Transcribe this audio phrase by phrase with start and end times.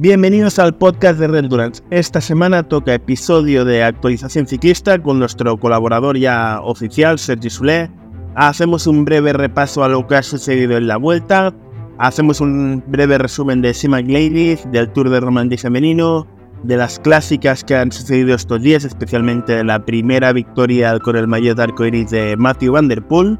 [0.00, 1.82] Bienvenidos al podcast de Red Endurance.
[1.90, 7.90] Esta semana toca episodio de actualización ciclista con nuestro colaborador ya oficial, Sergi Soler.
[8.36, 11.52] Hacemos un breve repaso a lo que ha sucedido en la vuelta.
[11.98, 16.28] Hacemos un breve resumen de Ladies, del Tour de Romandía Femenino,
[16.62, 21.58] de las clásicas que han sucedido estos días, especialmente la primera victoria con el maillot
[21.58, 23.36] arcoiris de Matthew Van Der Poel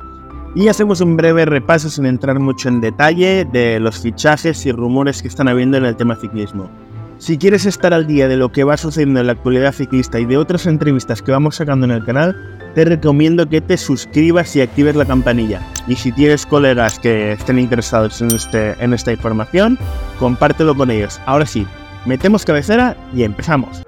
[0.54, 5.22] y hacemos un breve repaso sin entrar mucho en detalle de los fichajes y rumores
[5.22, 6.70] que están habiendo en el tema ciclismo.
[7.18, 10.24] Si quieres estar al día de lo que va sucediendo en la actualidad ciclista y
[10.24, 12.36] de otras entrevistas que vamos sacando en el canal,
[12.74, 15.60] te recomiendo que te suscribas y actives la campanilla.
[15.88, 19.76] Y si tienes colegas que estén interesados en, este, en esta información,
[20.20, 21.20] compártelo con ellos.
[21.26, 21.66] Ahora sí,
[22.06, 23.87] metemos cabecera y empezamos.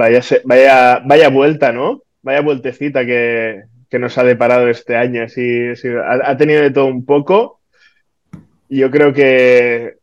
[0.00, 2.02] Vaya, vaya, vaya vuelta, ¿no?
[2.22, 3.64] Vaya vueltecita que,
[3.98, 5.24] nos ha deparado este año.
[5.24, 5.60] Así,
[6.02, 7.60] ha, tenido de todo un poco.
[8.70, 9.96] Yo creo que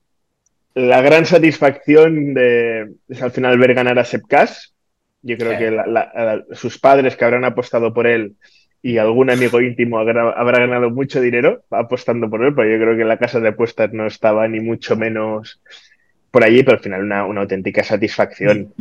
[0.76, 4.76] la gran satisfacción de, es al final ver ganar a Sepkas.
[5.24, 5.76] Yo creo que
[6.52, 8.36] sus padres que habrán apostado por él
[8.84, 13.04] y algún amigo íntimo habrá, ganado mucho dinero apostando por él, pero yo creo que
[13.04, 15.60] la casa de apuestas no estaba ni mucho menos
[16.30, 18.76] por allí, pero al final una, una auténtica satisfacción.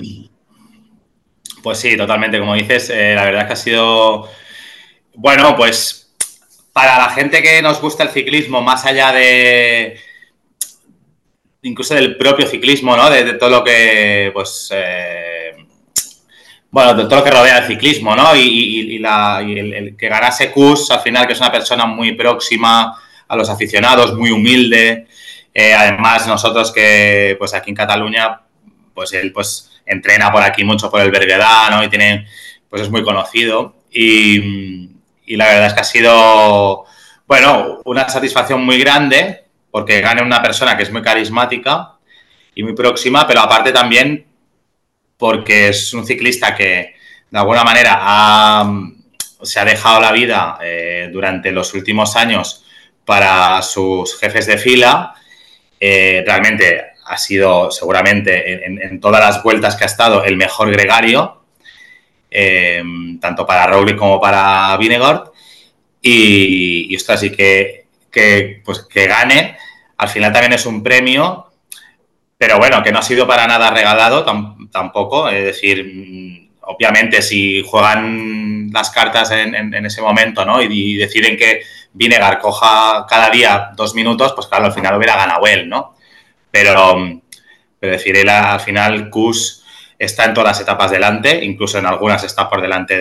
[1.67, 2.39] Pues sí, totalmente.
[2.39, 4.31] Como dices, eh, la verdad es que ha sido.
[5.15, 6.15] Bueno, pues
[6.73, 9.99] para la gente que nos gusta el ciclismo, más allá de.
[11.63, 13.11] incluso del propio ciclismo, ¿no?
[13.11, 14.31] De, todo lo que.
[14.33, 14.71] Pues.
[14.73, 15.57] Eh,
[16.71, 18.37] bueno, de todo lo que rodea el ciclismo, ¿no?
[18.37, 23.51] Y, el, que ganase Cus, al final, que es una persona muy próxima a los
[23.51, 25.09] aficionados, muy humilde.
[25.53, 28.46] Eh, además, nosotros que, pues aquí en Cataluña,
[28.97, 31.85] pues él, pues entrena por aquí mucho por el Berguedà, ¿no?
[31.85, 32.27] Y tiene,
[32.69, 33.77] pues es muy conocido.
[33.93, 34.91] Y,
[35.29, 36.85] la verdad es que ha sido,
[37.27, 41.93] bueno, una satisfacción muy grande porque gane una persona que es muy carismática
[42.55, 44.27] y muy próxima, pero aparte también
[45.19, 46.95] porque es un ciclista que
[47.31, 48.65] de alguna manera
[49.43, 52.65] se ha dejado la vida eh, durante los últimos años
[53.05, 55.15] para sus jefes de fila.
[55.79, 61.43] Eh, realmente ha sido seguramente en, todas las vueltas que ha estado el mejor gregario,
[62.31, 62.83] eh,
[63.21, 65.31] tanto para Roglic como para Vinegard.
[66.03, 69.57] Y, esto así que, que, pues, que gane,
[69.99, 71.47] al final también es un premio,
[72.39, 74.25] pero bueno, que no ha sido para nada regalado
[74.71, 75.29] tampoco.
[75.29, 80.61] Es decir, mm, obviamente si juegan las cartas en, ese momento ¿no?
[80.63, 81.63] y, deciden que
[81.93, 85.96] Vinegar coja cada día dos minutos, pues claro, al final hubiera ganado él, ¿no?
[86.57, 87.21] Pero,
[87.79, 89.63] pero decir, él al final, Kus
[89.99, 92.99] está en todas las etapas delante, incluso en algunas está por delante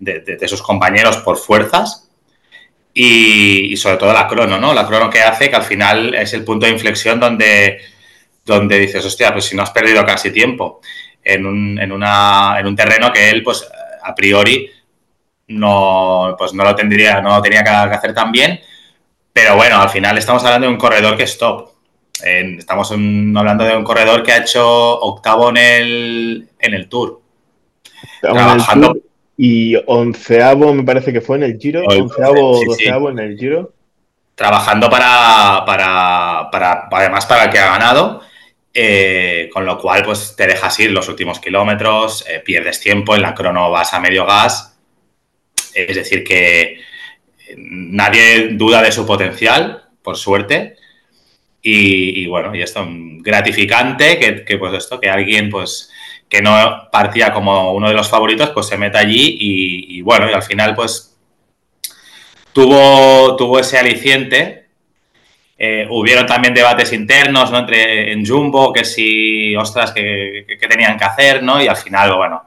[0.00, 2.10] de, sus compañeros por fuerzas.
[2.92, 4.74] Y, sobre todo la crono, ¿no?
[4.74, 7.78] La crono que hace que al final es el punto de inflexión donde,
[8.44, 10.80] donde dices, hostia, pues si no has perdido casi tiempo
[11.22, 13.64] en un, en una, en un terreno que él, pues
[14.02, 14.68] a priori,
[15.48, 18.60] no, pues no lo tendría, no lo tenía que hacer tan bien.
[19.32, 21.75] Pero bueno, al final estamos hablando de un corredor que es top
[22.22, 27.20] estamos hablando de un corredor que ha hecho octavo en el, en el Tour.
[28.20, 28.96] Trabajando.
[29.36, 31.82] y onceavo me parece que fue en el Giro.
[31.84, 33.72] onceavo, doceavo en el Giro.
[34.34, 38.20] Trabajando para, para, para, además para el que ha ganado.
[38.78, 43.22] Eh, con lo cual, pues te dejas ir los últimos kilómetros, eh, pierdes tiempo, en
[43.22, 44.76] la crono vas a medio gas.
[45.72, 46.80] Es decir, que
[47.56, 50.76] nadie duda de su potencial, por suerte.
[51.68, 55.90] Y, bueno, y esto gratificante que, pues esto, que alguien pues
[56.28, 60.32] que no partía como uno de los favoritos, pues se meta allí y, bueno, y
[60.32, 61.16] al final pues
[62.52, 64.66] tuvo, tuvo ese aliciente.
[65.58, 67.58] Eh, hubieron también debates internos ¿no?
[67.58, 71.60] entre en Jumbo, que si, ostras, que, tenían que hacer, ¿no?
[71.60, 72.44] Y al final, bueno,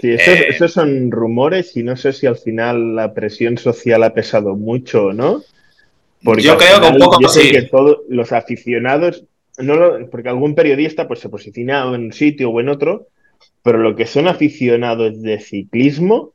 [0.00, 4.14] Sí, eh, esos, son rumores y no sé si al final la presión social ha
[4.14, 5.42] pesado mucho, ¿no?
[6.22, 9.24] Yo creo que un poco yo que todos los aficionados,
[9.58, 13.08] no porque algún periodista pues se posiciona en un sitio o en otro,
[13.62, 16.32] pero lo que son aficionados de ciclismo,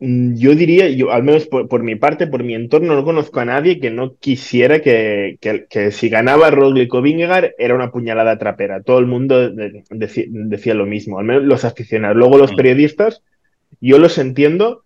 [0.00, 3.44] mm, yo diría, yo al menos por, mi parte, por mi entorno, no conozco a
[3.44, 5.38] nadie que no quisiera que,
[5.90, 8.82] si ganaba Roglic o Vingegaard era una puñalada trapera.
[8.82, 9.50] Todo el mundo
[9.90, 12.16] decía, lo mismo, al menos los aficionados.
[12.16, 12.56] Luego los mm.
[12.56, 13.22] periodistas,
[13.80, 14.84] yo los entiendo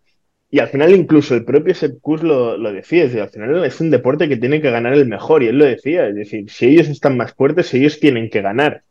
[0.50, 3.64] Y al final incluso el propio Sepp Kuss lo, lo decía, es decir, al final
[3.64, 6.48] es un deporte que tiene que ganar el mejor, y él lo decía, es decir,
[6.50, 8.82] si ellos están más fuertes, ellos tienen que ganar.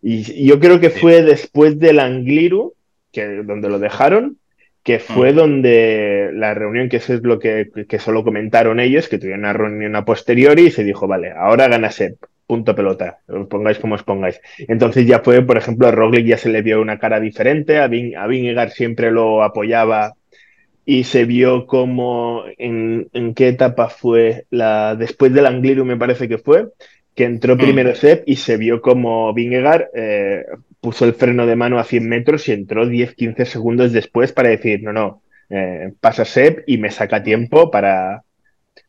[0.00, 2.74] Y, yo creo que fue después del Angliru,
[3.12, 4.38] que, donde lo dejaron,
[4.82, 5.36] que fue mm.
[5.36, 9.54] donde la reunión, que eso es lo que, que, solo comentaron ellos, que tuvieron una
[9.54, 13.94] reunión a posteriori y se dijo, vale, ahora gana Sepp, punto pelota, os pongáis como
[13.94, 14.40] os pongáis.
[14.58, 17.86] Entonces ya fue, por ejemplo, a Roglic ya se le vio una cara diferente, a,
[17.86, 20.12] Vin, a siempre lo apoyaba
[20.86, 26.28] y se vio como en, en, qué etapa fue la después del Angliru me parece
[26.28, 26.68] que fue
[27.14, 27.58] que entró mm.
[27.58, 30.44] primero Sepp y se vio como Vingegaard eh,
[30.80, 34.82] puso el freno de mano a 100 metros y entró 10-15 segundos después para decir,
[34.82, 38.22] no, no, eh, pasa Sepp y me saca tiempo para,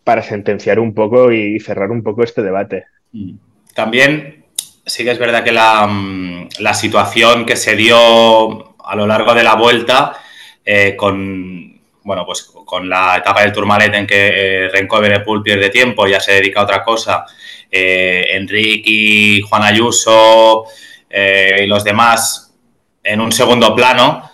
[0.04, 2.86] para sentenciar un poco y cerrar un poco este debate.
[3.14, 3.36] Mm.
[3.74, 4.44] También
[4.86, 9.34] sí que es verdad que la, mm, la situación que se dio a lo largo
[9.34, 10.18] de la vuelta
[10.66, 11.65] eh, con,
[12.06, 16.22] bueno, pues con la etapa del Tourmalet en que eh, Renko Benepul pierde tiempo, ya
[16.22, 17.26] se dedica a otra cosa
[17.70, 20.66] eh, Enrique Juan Ayuso
[21.10, 22.54] eh, y los demás
[23.04, 24.30] en un segundo plano,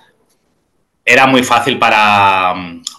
[1.04, 2.54] era muy fácil para,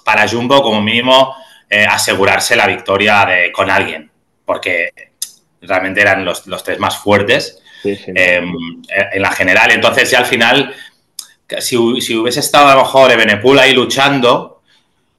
[0.04, 1.34] para Jumbo, como mínimo,
[1.68, 4.10] eh, asegurarse la victoria de, con alguien,
[4.44, 4.90] porque
[5.62, 8.54] realmente eran los, tres más fuertes em,
[8.88, 9.70] en la general.
[9.70, 10.74] Entonces, ya al final,
[11.58, 14.51] si, hubiese estado a lo mejor Benepul ahí luchando,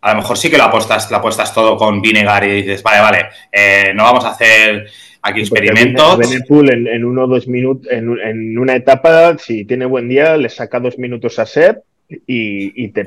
[0.04, 3.02] a lo mejor sí que lo apuestas, lo apuestas todo con Vinegar y dices, vale,
[3.02, 4.88] vale, no vamos a hacer
[5.26, 6.18] Aquí experimentos.
[6.18, 10.82] Benepool en, en uno dos minutos, en, una etapa, si tiene buen día, le saca
[10.82, 13.06] dos minutos a Seb y, te,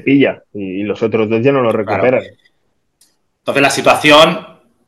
[0.00, 0.44] pilla.
[0.54, 2.22] Y, los otros dos ya no lo recuperan.
[3.38, 4.46] Entonces la situación,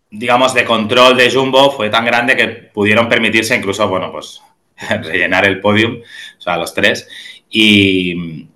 [0.08, 4.40] digamos, de control de Jumbo fue tan grande que pudieron permitirse incluso, bueno, pues
[5.02, 7.08] rellenar el podium, o sea, los tres.
[7.50, 8.46] Y,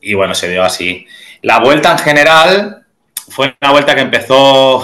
[0.00, 1.08] y bueno, se dio así.
[1.44, 2.86] La vuelta en general
[3.28, 4.82] fue una vuelta que empezó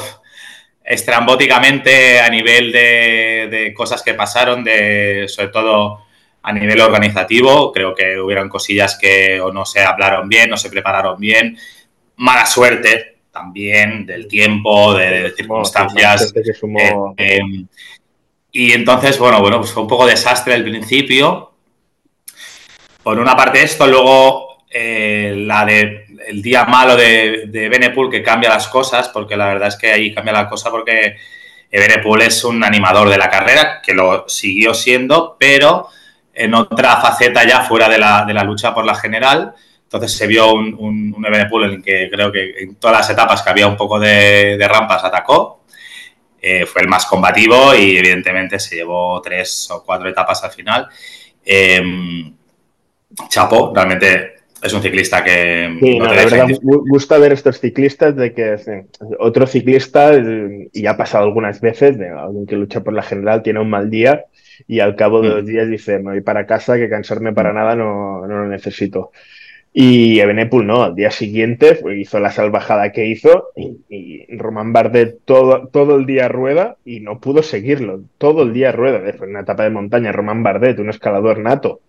[0.85, 6.05] estrambóticamente a nivel de, cosas que pasaron, de, sobre todo
[6.43, 7.73] a nivel organizativo.
[7.73, 11.57] Creo que hubieron cosillas que o no se hablaron bien, no se prepararon bien.
[12.17, 16.31] Mala suerte también del tiempo, de, circunstancias.
[16.37, 17.41] Eh, eh,
[18.53, 21.55] y entonces, bueno, bueno, pues fue un poco desastre al principio.
[23.03, 28.22] Por una parte esto, luego eh, la de el día malo de, de Benepul que
[28.22, 31.17] cambia las cosas, porque la verdad es que ahí cambia la cosa porque
[31.70, 35.88] Benepul es un animador de la carrera, que lo siguió siendo, pero
[36.34, 39.55] en otra faceta ya fuera de la, de la lucha por la general.
[39.82, 43.43] Entonces se vio un, un, un en el que creo que en todas las etapas
[43.43, 45.64] que había un poco de, rampas atacó.
[46.43, 50.88] Eh, fue el más combativo y evidentemente se llevó tres o cuatro etapas al final.
[51.44, 51.82] Eh,
[53.28, 55.77] Chapo, realmente es un ciclista que...
[55.81, 58.57] Sí, no, la verdad, gusta ver estos ciclistas de que
[59.19, 60.12] otro ciclista,
[60.73, 63.91] y ha pasado algunas veces, de alguien que lucha por la general tiene un mal
[63.91, 64.27] día
[64.67, 65.33] y al cabo de mm.
[65.33, 69.11] dos días dice, me voy para casa, que cansarme para nada no, no lo necesito.
[69.73, 75.21] Y Ebenepul no, al día siguiente hizo la salvajada que hizo y, y Román Bardet
[75.25, 79.41] todo, todo el día rueda y no pudo seguirlo, todo el día rueda, fue una
[79.41, 81.81] etapa de montaña, Román Bardet, un escalador nato,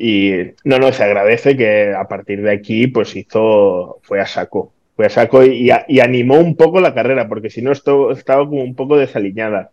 [0.00, 4.72] y no, no, se agradece que a partir de aquí, pues hizo, fue a saco,
[4.94, 8.62] fue a saco y, animó un poco la carrera, porque si no esto, estaba como
[8.62, 9.72] un poco desaliñada.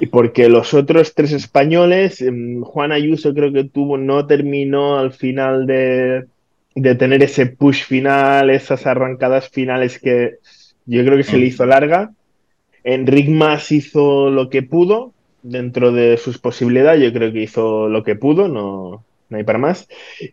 [0.00, 5.12] Y porque los otros tres españoles, em, Juan Ayuso creo que tuvo, no terminó al
[5.12, 6.26] final de,
[6.74, 10.34] de tener ese push final, esas arrancadas finales que
[10.84, 12.12] yo creo que se le hizo larga.
[12.84, 18.02] Enric Mas hizo lo que pudo, dentro de sus posibilidades, yo creo que hizo lo
[18.04, 19.88] que pudo, no, no hay para más.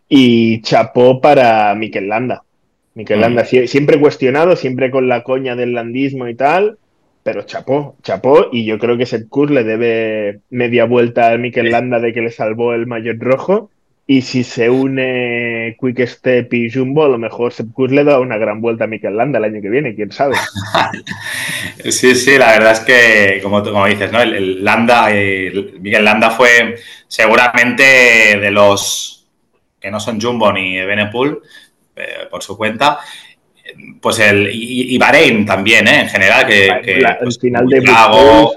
[0.08, 2.42] Y chapó para Mikel Landa.
[2.94, 3.66] Mikel Landa, mm.
[3.66, 6.78] siempre cuestionado, siempre con la coña del landismo y tal,
[7.22, 12.00] pero chapó, chapó, y yo creo que Sepp le debe media vuelta a Mikel Landa
[12.00, 13.70] de que le salvó el mayor rojo.
[14.08, 18.36] Y si se une Quick Step y Jumbo, a lo mejor Sepp le da una
[18.36, 20.36] gran vuelta a Mikel Landa el año que viene, quién sabe.
[21.90, 24.22] sí, sí, la verdad es que, como, como dices, ¿no?
[24.22, 26.76] El, Landa, el, Miguel Landa fue
[27.08, 27.82] seguramente
[28.38, 29.26] de los
[29.80, 31.42] que no son Jumbo ni Benepool,
[31.96, 33.00] eh, por su cuenta,
[34.00, 36.02] pues el y, Bahrein también, ¿eh?
[36.02, 37.82] en general, que, el pues, final de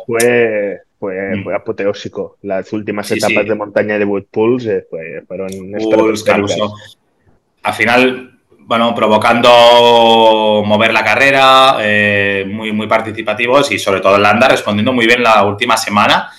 [0.05, 1.49] fue fue, mm.
[1.49, 2.37] apoteósico.
[2.41, 4.85] Las últimas etapas de montaña de Woodpools eh,
[5.27, 5.49] fueron
[7.63, 14.23] Al final, bueno, provocando mover la carrera, eh, muy, muy participativos y sobre todo el
[14.23, 16.29] Landa respondiendo muy bien la última semana,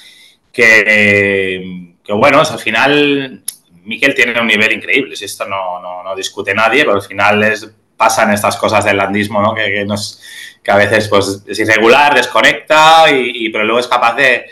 [0.52, 3.42] que, que bueno, al final
[3.84, 7.42] Miquel tiene un nivel increíble, si esto no, no, no, discute nadie, pero al final
[7.42, 7.68] es
[8.00, 9.54] pasan estas cosas del landismo, ¿no?
[9.54, 10.22] Que, nos,
[10.62, 14.46] que a veces pues, es irregular, desconecta, y, pero luego es capaz de,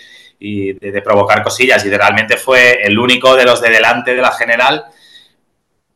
[1.03, 1.83] provocar cosillas.
[1.87, 4.85] Y realmente fue el único de los de delante de la general,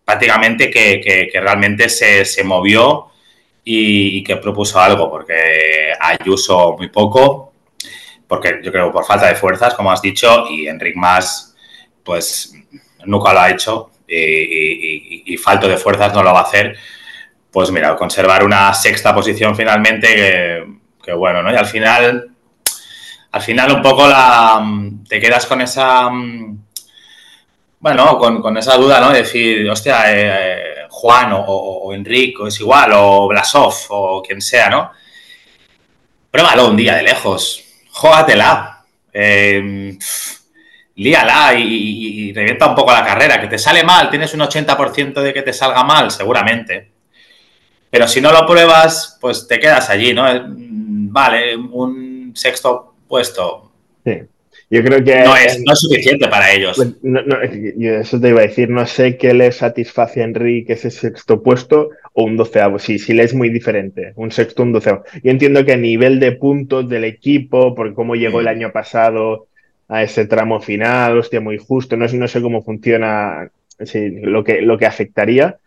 [0.03, 3.11] prácticamente que, realmente se, se movió
[3.63, 7.53] y, que propuso algo, porque Ayuso muy poco,
[8.27, 11.55] porque yo creo por falta de fuerzas, como has dicho, y Enric Más,
[12.03, 12.55] pues
[13.05, 16.77] nunca lo ha hecho y, falto de fuerzas no lo va a hacer.
[17.53, 20.65] Pues mira, conservar una sexta posición finalmente,
[21.03, 21.53] que, bueno, ¿no?
[21.53, 22.31] Y al final,
[23.31, 24.65] al final un poco la,
[25.07, 26.11] te quedas con esa,
[27.81, 29.11] bueno, con, esa duda, ¿no?
[29.11, 34.93] De decir, hostia, eh, Juan o, Enrico es igual, o Blasov, o quien sea, ¿no?
[36.31, 39.99] Pruébalo un día de lejos, jógatela, eh,
[40.95, 43.41] líala y, revienta un poco la carrera.
[43.41, 46.92] Que te sale mal, tienes un 80% de que te salga mal, seguramente.
[47.93, 50.25] Pero si no lo pruebas, pues te quedas allí, ¿no?
[50.47, 53.71] Vale, un sexto puesto.
[54.03, 54.23] Sí.
[54.71, 55.21] Yo creo que...
[55.21, 56.75] No es, no es suficiente para ellos.
[56.79, 61.43] Pues, eso te iba a decir, no sé qué le satisface a Enrique ese sexto
[61.43, 62.79] puesto o un doceavo.
[62.79, 65.05] Sí, sí le es muy diferente, un sexto, un doceavo.
[65.23, 68.49] Yo entiendo que a nivel de puntos del equipo, por cómo llegó el mm.
[68.49, 69.49] año pasado
[69.89, 74.79] a ese tramo final, hostia, muy justo, no, no sé cómo funciona lo, que, lo
[74.79, 75.59] que afectaría,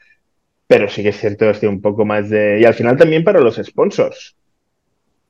[0.68, 2.60] pero sí que es cierto, hostia, un poco más de...
[2.60, 4.36] Y al final también para los sponsors.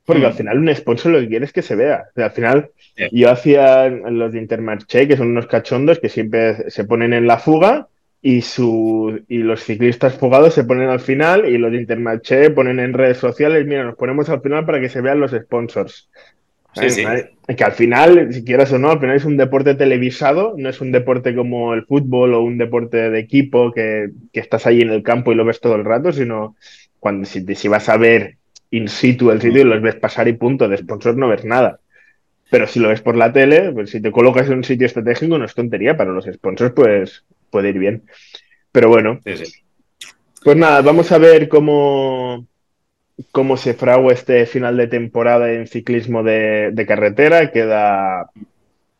[0.05, 0.37] Porque al mm.
[0.37, 2.05] final un sponsor lo que quiere es que se vea.
[2.15, 2.69] al final
[3.11, 7.39] yo hacía los de Intermarché, que son unos cachondos que siempre se ponen en la
[7.39, 7.87] fuga
[8.21, 12.79] y, su, y los ciclistas fugados se ponen al final y los de Intermarché ponen
[12.79, 16.09] en redes sociales, mira, nos ponemos al final para que se vean los sponsors.
[16.75, 17.05] Sí, sí.
[17.55, 20.81] Que al final, si quieras o no, al final es un deporte televisado, no es
[20.81, 24.89] un deporte como el fútbol o un deporte de equipo que, que estás ahí en
[24.89, 26.55] el campo y lo ves todo el rato, sino
[26.99, 28.37] cuando si, si vas a ver
[28.71, 31.79] in situ el sitio y los ves pasar y punto, de sponsor no ves nada.
[32.49, 35.37] Pero si lo ves por la tele, pues si te colocas en un sitio estratégico
[35.37, 38.03] no es tontería, para los sponsors pues puede ir bien.
[38.71, 39.21] Pero bueno,
[40.43, 42.45] pues nada, vamos a ver cómo,
[43.31, 47.51] cómo se fragua este final de temporada en ciclismo de, carretera.
[47.51, 48.29] Queda,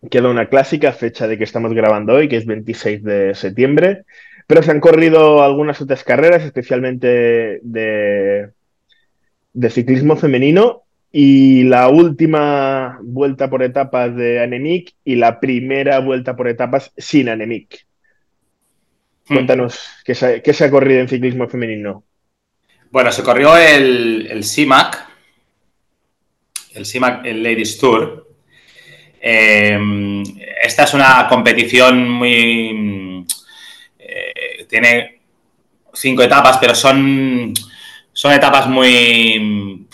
[0.10, 4.04] queda una clásica fecha de que estamos grabando hoy, que es 26 de septiembre.
[4.48, 8.52] Pero se han corrido algunas otras carreras, especialmente de,
[9.54, 10.84] de ciclismo femenino
[11.18, 17.30] y la última vuelta por etapas de Anemic y la primera vuelta por etapas sin
[17.30, 17.88] Anemic.
[19.30, 19.36] Hmm.
[19.36, 22.04] Cuéntanos, ¿qué se, ha corrido en ciclismo femenino?
[22.96, 25.06] Bueno, se corrió el, el CIMAC,
[26.76, 28.26] el CIMAC, el Ladies Tour.
[29.20, 29.78] Eh,
[30.64, 33.28] esta es una competición muy...
[34.00, 35.20] Eh, tiene
[35.94, 37.54] cinco etapas, pero son
[38.14, 39.90] son etapas muy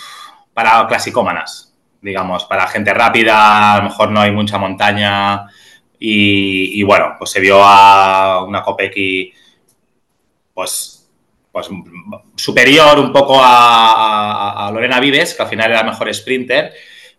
[0.54, 5.48] para clasicómanas, digamos, para gente rápida, a lo mejor no hay mucha montaña
[5.98, 9.34] y, bueno, pues se vio a una Kopecky
[10.54, 11.01] pues,
[11.52, 11.68] pues
[12.36, 16.74] superior un poco a, Lorena Vives, que al final era mejor sprinter,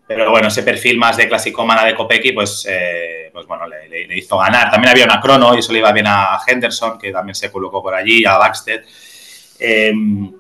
[0.07, 4.39] pero bueno, ese perfil más de clasicómana de Kopecky, pues, eh, pues bueno, le, hizo
[4.39, 4.71] ganar.
[4.71, 7.83] También había una crono y eso le iba bien a Henderson, que también se colocó
[7.83, 8.85] por allí, a Baxter.
[9.59, 10.33] Em,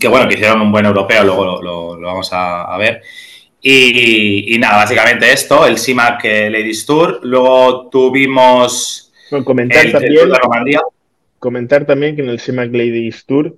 [0.00, 3.02] que bueno, que hicieron un buen europeo, luego lo, vamos a, ver.
[3.60, 7.20] Y, nada, básicamente esto, el SIMAC Ladies Tour.
[7.24, 9.12] Luego tuvimos
[9.44, 10.30] comentar también,
[11.38, 13.56] Comentar también que en el SIMAC Ladies Tour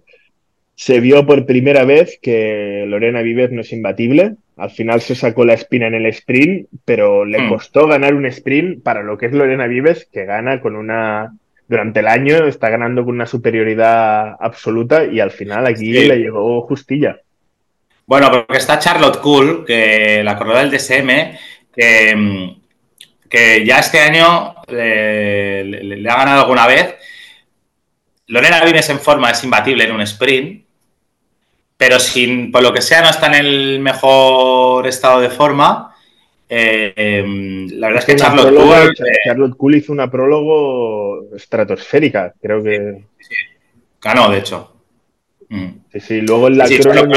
[0.75, 4.37] se vio por primera vez que Lorena Vives no es imbatible.
[4.57, 7.49] Al final se sacó la espina en el sprint, pero le hmm.
[7.49, 11.35] costó ganar un sprint para lo que es Lorena Vives, que gana con una
[11.71, 16.63] durante el año está ganando con una superioridad absoluta y al final aquí le llegó
[16.63, 17.21] justilla.
[18.07, 21.09] Bueno, porque está Charlotte Cool, que la corredora del DSM,
[21.73, 22.57] que,
[23.29, 26.97] que ya este año le, ha ganado alguna vez.
[28.31, 30.65] Lorena Vives en forma es imbatible en un sprint,
[31.77, 35.95] pero sin, por lo que sea no está en el mejor estado de forma.
[36.49, 42.33] Eh, em, la verdad es que Charlotte Cool, eh, Charlotte Cool hizo una prólogo estratosférica,
[42.41, 43.03] creo que.
[43.19, 43.35] Sí,
[44.01, 44.77] ganó, de hecho.
[45.49, 45.69] Mm.
[45.93, 47.13] Sí, sí, luego en la crono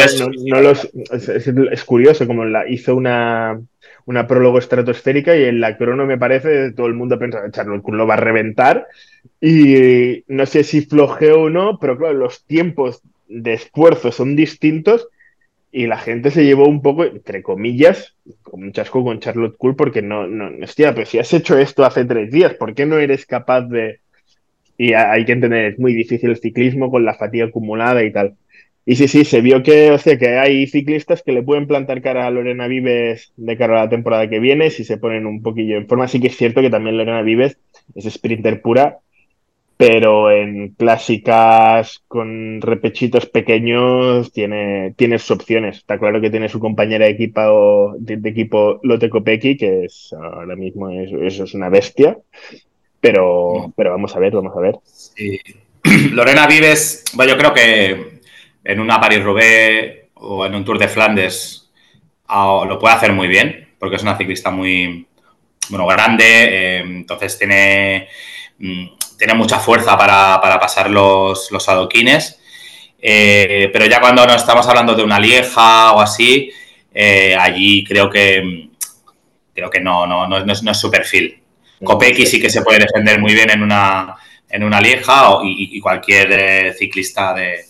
[0.45, 3.61] no, los, es, curioso, como la, hizo una,
[4.05, 7.83] una prólogo estratosférica y en la crono me parece todo el mundo pensa que Charlotte
[7.83, 8.87] Cool lo va a reventar
[9.45, 15.09] y no sé si flojeo o no, pero claro, los tiempos de esfuerzo son distintos
[15.69, 19.75] y la gente se llevó un poco, entre comillas, con un chasco con Charlotte Cool,
[19.75, 22.97] porque no, no, hostia, pero si has hecho esto hace tres días, ¿por qué no
[22.99, 23.99] eres capaz de,
[24.77, 28.35] y hay que entender, es muy difícil el ciclismo con la fatiga acumulada y tal.
[28.85, 32.01] Y sí, sí, se vio que, o sea, que hay ciclistas que le pueden plantar
[32.01, 35.41] cara a Lorena Vives de cara a la temporada que viene si se ponen un
[35.41, 36.07] poquillo en forma.
[36.07, 37.57] Sí que es cierto que también Lorena Vives
[37.95, 38.99] es sprinter pura,
[39.77, 45.77] pero en clásicas con repechitos pequeños tiene, tiene sus opciones.
[45.77, 50.55] Está claro que tiene su compañera de equipo, de, equipo Lotte Kopecky, que es ahora
[50.55, 52.17] mismo es, es una bestia.
[53.01, 54.75] Pero, pero vamos a ver, vamos a ver.
[56.13, 58.21] Lorena Vives, bueno, yo creo que
[58.63, 61.63] en una Paris-Roubaix o en un Tour de Flandes
[62.29, 65.05] lo puede hacer muy bien, porque es una ciclista muy
[65.69, 68.07] bueno, grande, eh, entonces tiene,
[68.59, 68.85] mm,
[69.17, 72.39] tiene mucha fuerza para, pasar los, los adoquines.
[73.01, 76.51] Eh, pero ya cuando no estamos hablando de una lieja o así,
[76.93, 78.69] eh, allí creo que
[79.53, 81.39] creo que no, no, no, es, no es su perfil.
[81.83, 84.15] Kopecky sí que se puede defender muy bien en una,
[84.49, 87.65] en una lieja y, cualquier ciclista de,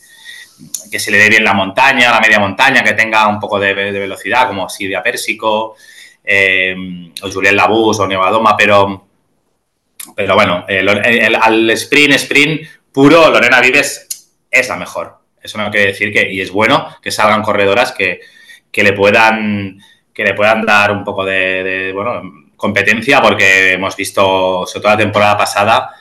[0.91, 3.73] que se le dé bien la montaña, la media montaña, que tenga un poco de,
[3.73, 5.75] velocidad, como Silvia Pérsico,
[6.23, 6.75] eh,
[7.21, 9.07] o Julien Labus o Nevadoma, pero,
[10.15, 14.07] pero bueno, al sprint, sprint puro, Lorena Vives
[14.49, 15.17] es la mejor.
[15.41, 18.21] Eso no quiere decir que, y es bueno que salgan corredoras que,
[18.75, 19.79] le puedan
[20.13, 22.21] que le puedan dar un poco de, bueno,
[22.55, 25.91] competencia, porque hemos visto, sobre todo la temporada pasada,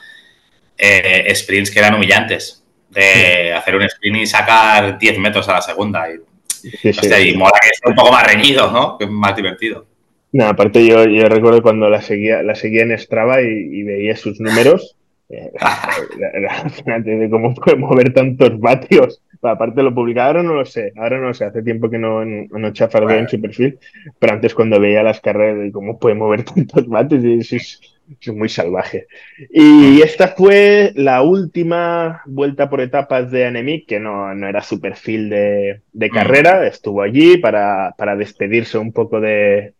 [0.77, 5.61] eh, sprints que eran humillantes de hacer un sprint y sacar 10 metros a la
[5.61, 6.05] segunda.
[6.09, 8.97] Y, mola que esté un poco más reñido, ¿no?
[8.97, 9.87] Que es más divertido.
[10.33, 14.39] No, aparte yo, yo recuerdo cuando la seguía, la seguía en Strava y, veía sus
[14.41, 14.97] números.
[15.29, 15.51] Eh,
[17.05, 19.21] de cómo puede mover tantos vatios.
[19.43, 20.91] Aparte lo publicaron, no lo sé.
[20.95, 21.45] Ahora no lo sé.
[21.45, 23.77] Hace tiempo que no, no chafardeo en su perfil.
[24.17, 27.79] Pero antes cuando veía las carreras y cómo puede mover tantos vatios, es,
[28.19, 29.07] es muy salvaje.
[29.49, 35.29] Y esta fue la última vuelta por etapas de Anemic, que no, era su perfil
[35.29, 39.73] de, carrera, estuvo allí para, despedirse un poco de,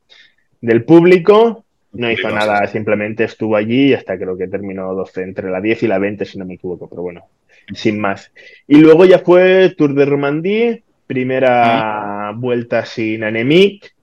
[0.64, 1.66] del público.
[1.92, 5.84] No hizo nada, simplemente estuvo allí y hasta creo que terminó 12, entre la 10
[5.84, 7.26] y la 20, si no me equivoco, pero bueno,
[7.74, 8.32] sin más.
[8.68, 13.94] Y luego ya fue Tour de Romandie, primera vuelta sin Anemic,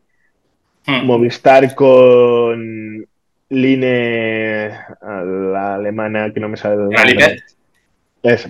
[0.87, 3.06] Movistar con
[3.48, 7.42] Line, la alemana que no me sale de
[8.22, 8.48] Es.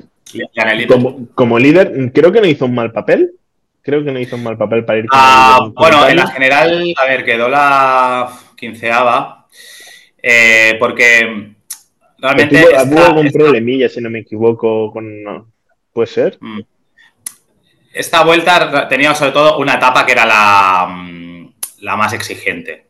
[0.88, 3.32] Como, como, líder, creo que no hizo un mal papel.
[3.82, 6.94] Creo que no hizo un mal papel para ir con ah, Bueno, en la general,
[6.96, 9.46] a ver, quedó la quinceava.
[10.22, 11.54] Eh, porque
[12.18, 12.62] realmente.
[12.62, 15.50] Tuvo, algún problemilla, si no me equivoco, con.
[15.92, 16.38] ¿Puede ser?
[16.40, 16.60] Mm.
[17.92, 22.86] Esta vuelta tenía sobre todo una etapa que era la, mm, la más exigente.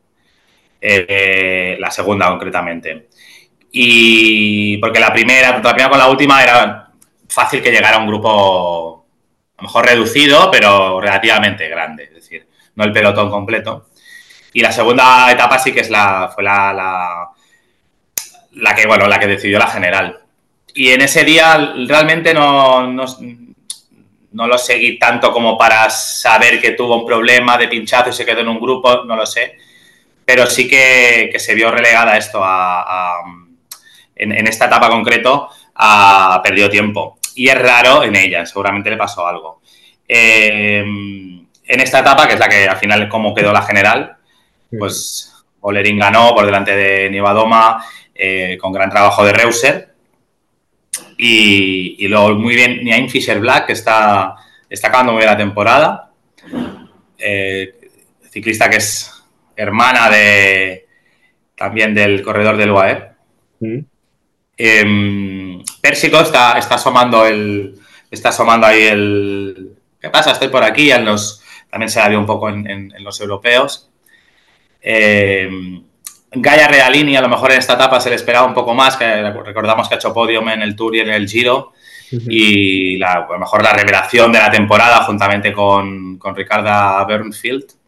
[0.79, 3.07] Eh, la segunda concretamente.
[3.71, 6.91] Y porque la primera, la primera con la última era
[7.29, 8.80] fácil que llegara un grupo
[9.61, 13.87] a lo mejor reducido, pero relativamente grande, es decir, no el pelotón completo.
[14.53, 17.29] Y la segunda etapa sí que es la, fue la,
[18.53, 20.19] la, que, bueno, la que decidió la general.
[20.73, 23.05] Y en ese día realmente no, no,
[24.31, 28.25] no, lo seguí tanto como para saber que tuvo un problema de pinchazo y se
[28.25, 29.57] quedó en un grupo, no lo sé
[30.25, 33.21] pero sí que, se vio relegada esto a,
[34.15, 37.17] en, esta etapa concreto, a perdido tiempo.
[37.35, 39.61] Y es raro en ella, seguramente le pasó algo.
[40.07, 44.17] Eh, en esta etapa, que es la que al final, como quedó la general,
[44.77, 49.93] pues Olerín ganó por delante de Nivadoma eh, con gran trabajo de Reuser.
[51.17, 54.35] Y, luego muy bien Niain Fisher Black, que está,
[54.69, 56.11] está acabando muy bien la temporada.
[57.17, 57.75] Eh,
[58.29, 59.23] ciclista que es
[59.55, 60.87] hermana de
[61.55, 63.11] también del corredor del UAE.
[63.59, 63.79] Mm.
[64.57, 67.79] Em, Pérsico está, está asomando el.
[68.09, 69.77] Está asomando ahí el.
[69.99, 70.31] ¿Qué pasa?
[70.31, 70.91] Estoy por aquí.
[70.91, 73.89] En los, también se la vio un poco en, los europeos.
[74.81, 75.49] Eh,
[76.33, 79.05] Gaia Realini, a lo mejor en esta etapa se le esperaba un poco más, que
[79.31, 81.73] recordamos que ha hecho podium en el Tour y en el Giro.
[82.11, 87.81] Y a lo mejor la revelación de la temporada juntamente con, con Ricarda Bernfield.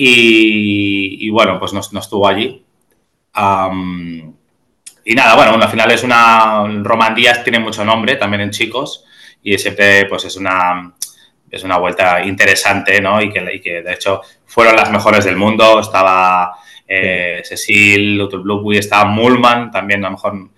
[0.00, 2.64] Y, bueno, pues no, estuvo allí.
[5.10, 6.64] Y nada, bueno, al final es una.
[6.82, 9.06] Romandías tiene mucho nombre también en chicos
[9.42, 10.92] y siempre pues es una,
[11.50, 13.22] es una vuelta interesante, ¿no?
[13.22, 15.80] Y que, de hecho fueron las mejores del mundo.
[15.80, 20.50] Estaba eh, Cecil, Blue estaba Mullman, también a lo mejor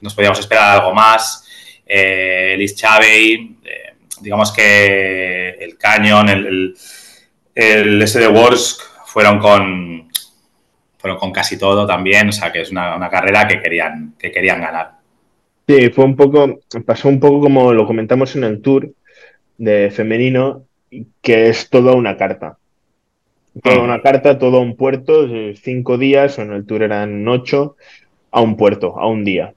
[0.00, 1.46] nos podíamos esperar algo más.
[1.84, 6.76] Eh, Liz Chavey, eh, digamos que el Canyon, el, el,
[7.54, 10.07] el S de Worsk fueron con,
[10.98, 14.60] fueron con casi todo también, o sea que es una, carrera que querían, que querían
[14.60, 14.92] ganar.
[15.66, 18.90] Sí, fue un poco, pasó un poco como lo comentamos en el tour
[19.56, 20.64] de femenino,
[21.22, 22.56] que es toda una carta.
[23.62, 23.82] Toda Ah.
[23.82, 27.76] una carta, todo un puerto, cinco días, o en el tour eran ocho,
[28.30, 29.52] a un puerto, a un día.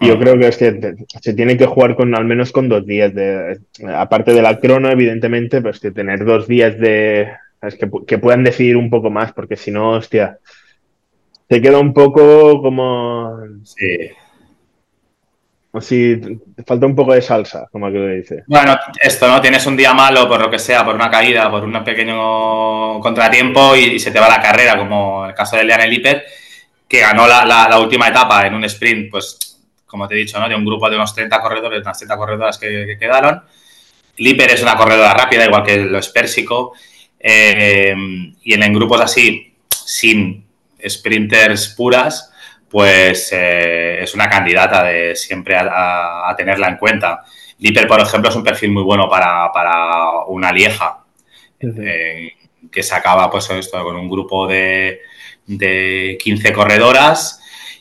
[0.00, 0.18] Yo Ah.
[0.18, 3.58] creo que es se tiene que jugar con al menos con dos días de,
[3.94, 7.28] aparte de la crono, evidentemente, pues que tener dos días de,
[7.70, 7.76] ¿sabes?
[7.76, 10.38] que, que puedan decidir un poco más, porque si no, hostia,
[11.48, 14.10] te queda un poco como, Sí.
[15.72, 16.20] así,
[16.66, 18.44] falta un poco de salsa, como que lo dice.
[18.46, 19.40] Bueno, esto, ¿no?
[19.40, 23.74] Tienes un día malo por lo que sea, por una caída, por un pequeño contratiempo
[23.76, 26.24] y, y se te va la carrera, como el caso de Liane Lippert,
[26.88, 29.38] que ganó la, la- la última etapa en un sprint, pues,
[29.86, 30.48] como te he dicho, ¿no?
[30.48, 33.42] De un grupo de unos 30 corredores, unas 30 corredoras que, que quedaron.
[34.18, 36.72] Lippert es una corredora rápida, igual que lo es Pérsico.
[37.20, 37.94] Eh,
[38.42, 40.44] y en, en grupos así, sin
[40.86, 42.32] sprinters puras,
[42.70, 47.24] pues eh, es una candidata de siempre a, a- a tenerla en cuenta.
[47.58, 51.04] Lippert, por ejemplo, es un perfil muy bueno para, para una lieja,
[51.76, 52.32] eh,
[52.70, 55.00] que se acaba pues, esto, con un grupo de,
[55.46, 57.40] de 15 corredoras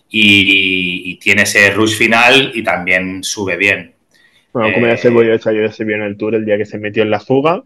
[0.09, 3.95] y, y tiene ese rush final y también sube bien.
[4.51, 6.57] Bueno, como ya Eh, se vio, yo ya se vio en el tour el día
[6.57, 7.63] que se metió en la fuga,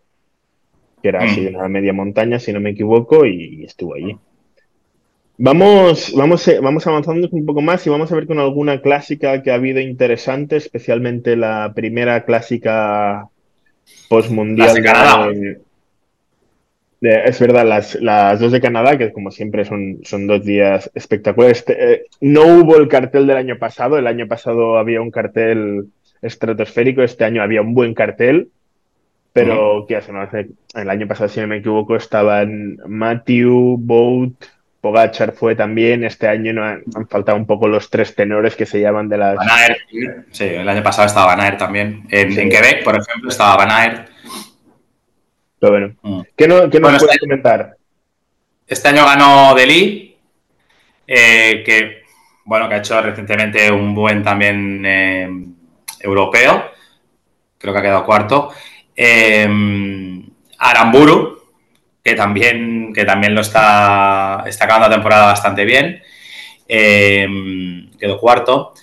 [1.02, 1.56] que era así Mm.
[1.56, 4.16] una media montaña, si no me equivoco, y estuvo allí.
[5.40, 9.44] Vamos, vamos, eh, vamos avanzando un poco más y vamos a ver con alguna clásica
[9.44, 13.28] que ha habido interesante, especialmente la primera clásica
[14.10, 15.28] postmundial de Canadá.
[15.30, 15.60] de-
[17.00, 20.90] de- es verdad, las, las dos de Canadá, que como siempre son, son dos días
[20.96, 21.60] espectaculares.
[21.60, 25.86] Este, eh, no hubo el cartel del año pasado, el año pasado había un cartel
[26.24, 28.50] estratosférico, este año había un buen cartel,
[29.46, 30.12] pero ¿qué hace?
[30.12, 34.34] No hace- El año pasado, si no me equivoco, estaban Matthew, Boat,
[34.82, 38.66] Pogachar fue también, este año no han, han faltado un poco los tres tenores que
[38.66, 39.36] se llaman de las...
[39.36, 39.78] Van Aert,
[40.32, 42.04] sí, el año pasado estaba Van Aert también.
[42.10, 42.40] En, Sí.
[42.42, 44.10] en Quebec, por ejemplo, estaba Van Aert.
[45.60, 46.22] Pero bueno, Mm.
[46.36, 47.76] ¿qué, no, qué nos Bueno, puedes este- comentar?
[48.68, 50.16] Este año ganó Delhi,
[51.08, 52.02] eh, que
[52.46, 55.30] bueno, que ha hecho recientemente un buen también eh,
[56.02, 56.66] europeo.
[57.58, 58.52] Creo que ha quedado cuarto.
[58.98, 59.48] Eh,
[60.58, 61.40] Aramburu,
[62.04, 66.02] que también, que también lo está, está acabando la temporada bastante bien.
[66.68, 67.28] Eh,
[68.00, 68.74] quedó cuarto.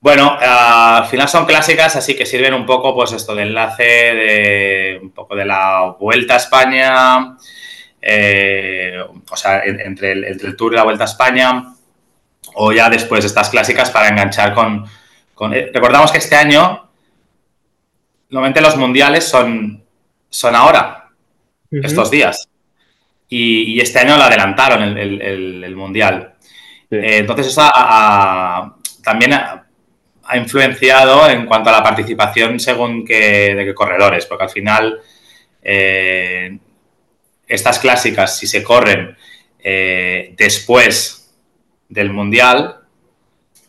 [0.00, 4.98] Bueno, al final son clásicas, así que sirven un poco, pues esto de enlace de
[5.00, 7.36] un poco de la Vuelta a España,
[8.00, 8.98] eh,
[9.30, 11.74] o sea, en- entre el, Tour y la Vuelta a España,
[12.54, 14.84] o ya después estas clásicas para enganchar con...
[15.34, 16.90] con- eh, recordamos que este año,
[18.32, 19.84] normalmente los mundiales son,
[20.28, 21.08] son ahora,
[21.70, 22.48] estos días,
[23.28, 26.34] y, y este año lo adelantaron el, el- el- el mundial.
[26.90, 26.96] Sí.
[26.96, 27.62] Eh, entonces eso
[29.02, 29.66] también ha,
[30.24, 35.00] ha influenciado en cuanto a la participación según qué, de qué corredores, porque al final
[35.62, 36.58] eh,
[37.46, 39.16] estas clásicas, si se corren
[39.64, 41.32] eh, después
[41.88, 42.76] del Mundial,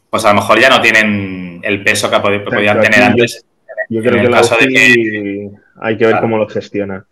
[0.10, 3.46] pues a lo mejor ya no tienen el peso que pod- podían tener antes.
[3.94, 5.50] Yo creo que la UCI
[5.82, 6.22] hay que ver Claro.
[6.22, 7.06] cómo lo gestiona.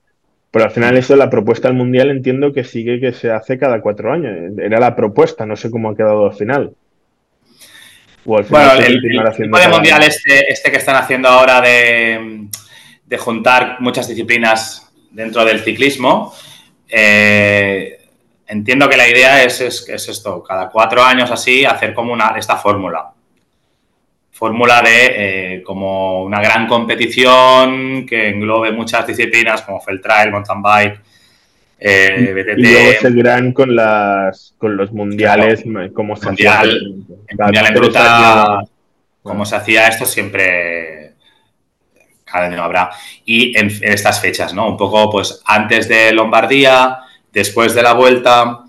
[0.50, 3.82] Pero al final eso, la propuesta del Mundial entiendo que sigue que se hace cada
[3.82, 4.36] cuatro años.
[4.58, 6.74] Era la propuesta, no sé cómo ha quedado al final.
[8.26, 11.62] O al final Bueno, el, el tipo de mundial este, este que están haciendo ahora
[11.62, 12.48] de,
[13.06, 16.34] de juntar muchas disciplinas dentro del ciclismo,
[16.88, 17.98] eh,
[18.48, 22.36] entiendo que la idea es, es, es esto, cada cuatro años así, hacer como una,
[22.38, 23.12] esta fórmula.
[24.41, 25.06] Fórmula de
[25.58, 30.99] eh, como una gran competición que englobe muchas disciplinas como el trail, mountain bike,
[31.80, 37.38] eh, BTT, Y luego seguirán con las con los mundiales como se hacía Mundial- el
[37.38, 38.69] Cada mundial en ruta, años.
[39.21, 41.13] como se hacía esto, siempre
[42.25, 42.89] cada año habrá.
[43.25, 44.69] Y en, en estas fechas, ¿no?
[44.69, 46.97] Un poco, pues, antes de Lombardía,
[47.32, 48.62] después de la vuelta.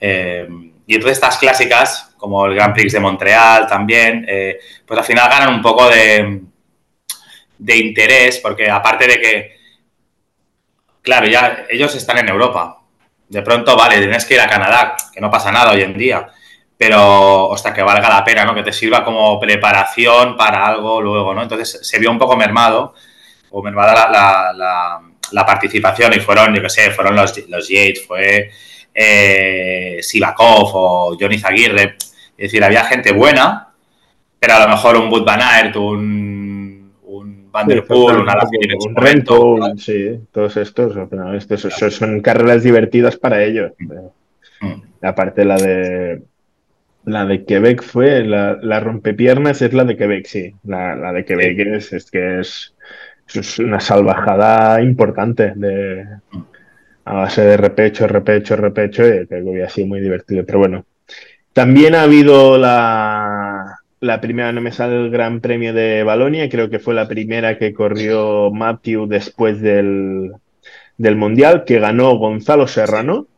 [0.00, 0.46] eh,
[0.86, 5.28] y entonces estas clásicas, como el Grand Prix de Montreal también, eh, pues al final
[5.28, 6.42] ganan un poco de,
[7.58, 9.56] de interés, porque aparte de que,
[11.02, 12.80] claro, ya ellos están en Europa.
[13.28, 16.28] De pronto, vale, tienes que ir a Canadá, que no pasa nada hoy en día
[16.78, 18.54] pero hasta que valga la pena, ¿no?
[18.54, 21.42] Que te sirva como preparación para algo luego, ¿no?
[21.42, 22.94] Entonces se vio un poco mermado,
[23.50, 25.00] o mermada la, la, la,
[25.32, 28.50] la participación y fueron, yo qué sé, fueron los, los Yates, fue
[28.96, 31.96] eh, Sivakov o Johnny Zaguirre,
[32.36, 33.68] es decir, había gente buena,
[34.40, 38.76] pero a lo mejor un Wood Van Aert, un, un Van Der Poel, un Alaphilippe
[38.80, 38.94] un
[39.62, 43.72] un- sí, todos estos, final, estos son, son carreras divertidas para ellos.
[44.60, 44.72] Mm.
[45.02, 46.22] Aparte la de
[47.04, 50.54] La de Quebec fue, la, la rompepiernas es la de Quebec, sí.
[50.64, 52.74] La, la de Quebec es, es que es,
[53.32, 56.04] es una salvajada importante de,
[57.06, 60.44] a base de repecho, repecho, repecho, y que había sido muy divertido.
[60.44, 60.84] Pero bueno,
[61.52, 66.68] también ha habido la, la primera, no me sale el Gran Premio de Balonia, creo
[66.68, 70.32] que fue la primera que corrió Matthew después del,
[70.98, 73.28] del Mundial, que ganó Gonzalo Serrano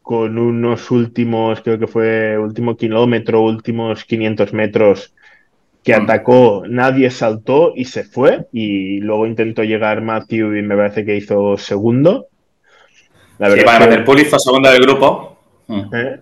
[0.00, 5.12] con unos últimos, creo que fue último kilómetro, últimos 500 metros
[5.82, 6.02] que mm.
[6.02, 8.46] atacó, nadie saltó y se fue.
[8.52, 12.28] Y luego intentó llegar Matthew y me parece que hizo segundo.
[13.38, 15.38] La sí, para meter hizo segundo del grupo.
[15.66, 15.94] Mm.
[15.94, 16.20] ¿Eh?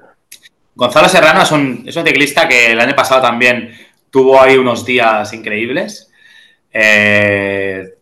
[0.75, 3.73] Gonzalo Serrano es un, es un, ciclista que el año pasado también
[4.11, 6.11] tuvo ahí unos días increíbles.
[6.73, 7.95] Eh,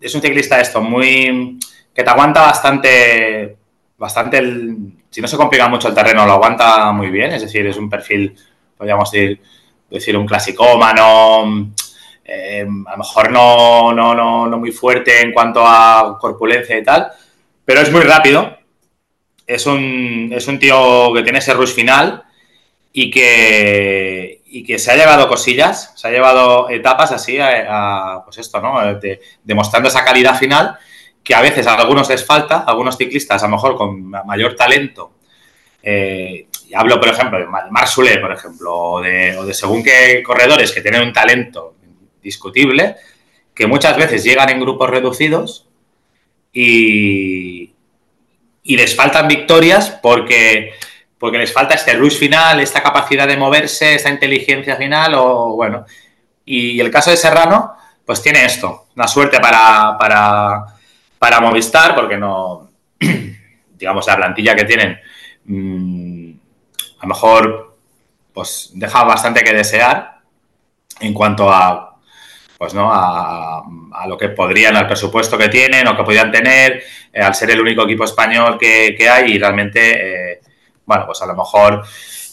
[0.00, 1.58] es un ciclista esto, muy
[1.94, 3.56] que te aguanta bastante,
[3.98, 4.76] bastante el,
[5.10, 7.32] si no se complica mucho el terreno, lo aguanta muy bien.
[7.32, 8.34] Es decir, es un perfil,
[8.76, 9.40] podríamos decir,
[9.90, 11.72] decir un clasicómano,
[12.24, 16.82] eh, a lo mejor no, no, no, no muy fuerte en cuanto a corpulencia y
[16.82, 17.10] tal,
[17.66, 18.56] pero es muy rápido.
[19.46, 22.24] Es un, es un tío que tiene ese rush final
[22.92, 28.38] y que, y que se ha llevado cosillas, se ha llevado etapas así a, pues
[28.38, 28.78] esto, ¿no?
[29.44, 30.78] demostrando esa calidad final
[31.22, 34.56] que a veces a algunos les falta, a algunos ciclistas a lo mejor con mayor
[34.56, 35.12] talento.
[35.82, 37.70] Eh, hablo, por ejemplo, de Marc
[38.20, 41.74] por ejemplo, o de, según qué corredores que tienen un talento
[42.22, 42.96] discutible,
[43.54, 45.65] que muchas veces llegan en grupos reducidos
[46.58, 47.72] y,
[48.64, 50.72] les faltan victorias porque,
[51.32, 55.84] les falta este rush final, esta capacidad de moverse, esta inteligencia final, o bueno.
[56.44, 62.70] Y, el caso de Serrano, pues tiene esto, una suerte para Movistar, porque no,
[63.78, 64.98] digamos, la plantilla que tienen,
[65.44, 66.30] mm,
[67.00, 67.76] a lo mejor,
[68.32, 70.20] pues deja bastante que desear
[71.00, 71.95] en cuanto a,
[72.58, 72.90] pues, ¿no?
[72.92, 73.62] A,
[74.08, 77.60] lo que podrían, al presupuesto que tienen o que podrían tener, eh, al ser el
[77.60, 80.40] único equipo español que, hay y realmente, eh,
[80.84, 81.82] bueno, pues a lo mejor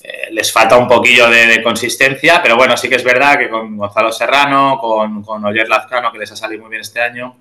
[0.04, 3.76] eh, les falta un poquillo de, consistencia, pero bueno, sí que es verdad que con
[3.78, 7.38] Gonzalo Serrano, con, con Oyer Lazcano, que les ha salido muy bien este año,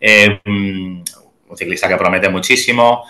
[0.00, 1.04] eh, un
[1.56, 3.04] ciclista que promete muchísimo.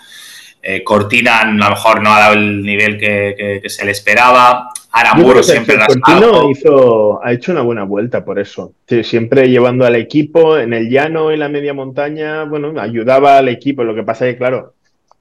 [0.69, 4.67] Eh, Cortina a lo mejor no ha dado el nivel que, se le esperaba.
[4.91, 8.73] Aramburu siempre Cortino hizo, ha hecho una buena vuelta por eso.
[8.85, 13.85] siempre llevando al equipo en el llano y la media montaña, bueno, ayudaba al equipo.
[13.85, 14.73] Lo que pasa es que, claro,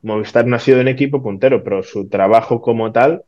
[0.03, 3.23] Movistar no ha sido un equipo puntero, pero su trabajo como tal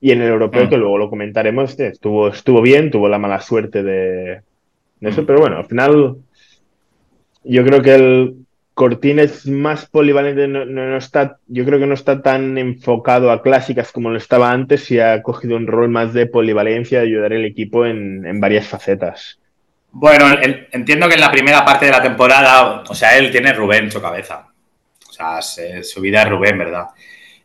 [0.00, 0.70] y en el europeo, mm.
[0.70, 4.40] que luego lo comentaremos, estuvo, estuvo bien, tuvo la mala suerte de,
[5.02, 5.24] eso, mm.
[5.24, 6.16] pero bueno, al final
[7.44, 8.34] yo creo que el
[8.80, 13.92] Cortín es más polivalente, no, está, yo creo que no está tan enfocado a clásicas
[13.92, 17.44] como lo estaba antes y ha cogido un rol más de polivalencia, de ayudar al
[17.44, 19.38] equipo en, varias facetas.
[19.92, 20.24] Bueno,
[20.72, 23.90] entiendo que en la primera parte de la temporada, o sea, él tiene Rubén en
[23.90, 24.46] su cabeza.
[25.06, 26.86] O sea, su vida es Rubén, ¿verdad?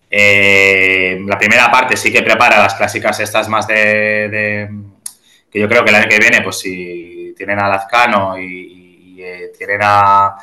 [0.09, 4.69] Eh, la primera parte sí que prepara las clásicas estas más de,
[5.51, 8.71] que yo creo que el año que viene, pues si tienen a Lazcano y,
[9.57, 10.37] tienen a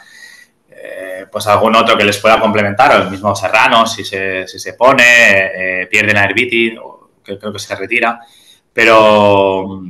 [0.77, 4.59] eh, pues algún otro que les pueda complementar, o el mismo Serrano, si se, si
[4.59, 5.03] se pone,
[5.83, 6.77] eh, pierden a Herbiti,
[7.25, 8.21] que creo que se retira,
[8.73, 9.83] pero,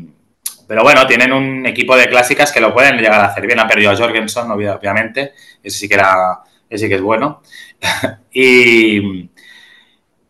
[0.66, 3.61] pero bueno, tienen un equipo de clásicas que lo pueden llegar a hacer bien.
[3.61, 7.42] Han perdido a Jorgensen, obviamente, ese sí que era, ese sí que es bueno.
[8.33, 9.31] y,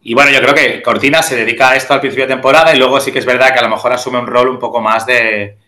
[0.03, 2.79] y bueno, yo creo que Cortina se dedica a esto al principio de temporada y
[2.79, 5.07] luego sí que es verdad que a lo mejor asume un rol un poco más
[5.07, 5.59] de,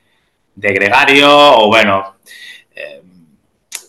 [0.55, 2.17] de gregario o bueno,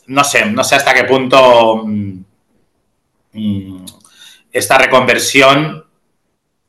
[0.07, 2.23] no sé, no sé hasta qué punto mm,
[3.33, 3.85] mm,
[4.51, 5.83] esta reconversión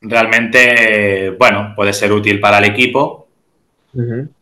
[0.01, 3.29] realmente, bueno, puede ser útil para el equipo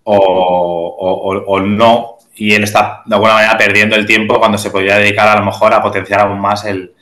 [0.04, 2.18] o, no.
[2.36, 5.44] Y él está de alguna manera perdiendo el tiempo cuando se podría dedicar a lo
[5.44, 6.92] mejor a potenciar aún más el,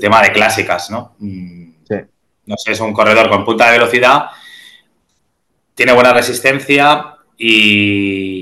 [0.00, 1.14] tema de clásicas, ¿no?
[1.18, 1.70] Mm,
[2.46, 4.26] no sé, es un corredor con punta de velocidad,
[5.74, 8.39] tiene buena resistencia y,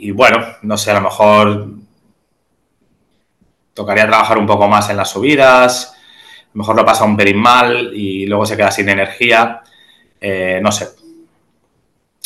[0.00, 1.68] y bueno, no sé, a lo mejor
[3.74, 7.38] tocaría trabajar un poco más en las subidas, a lo mejor lo pasa un pelín
[7.38, 9.62] mal y luego se queda sin energía,
[10.20, 10.88] eh, no sé.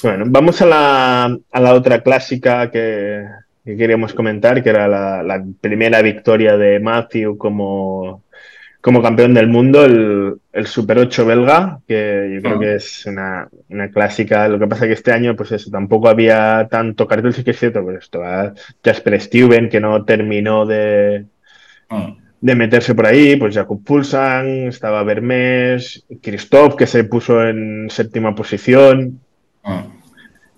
[0.03, 3.25] Bueno, vamos a la, a la otra clásica que,
[3.65, 8.24] queríamos comentar, que era la, primera victoria de Matthew como,
[8.85, 13.49] como campeón del mundo, el, el Super 8 belga, que yo creo que es una,
[13.91, 14.47] clásica.
[14.47, 17.59] Lo que pasa que este año, pues eso, tampoco había tanto cartel, sí que es
[17.59, 18.21] cierto, pues esto,
[18.85, 21.25] Jasper Steuben, que no terminó de,
[22.43, 28.35] de meterse por ahí, pues Jakub Pulsan, estaba Bermés, Christoph, que se puso en séptima
[28.35, 29.19] posición.
[29.63, 29.87] Ah.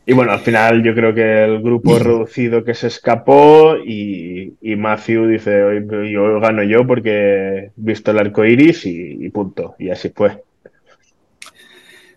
[0.08, 5.26] Y bueno, al final yo creo que el grupo reducido que se escapó y, Matthew
[5.26, 9.74] dice, hoy yo gano yo porque he visto el arco iris y, punto.
[9.80, 10.44] Y así fue.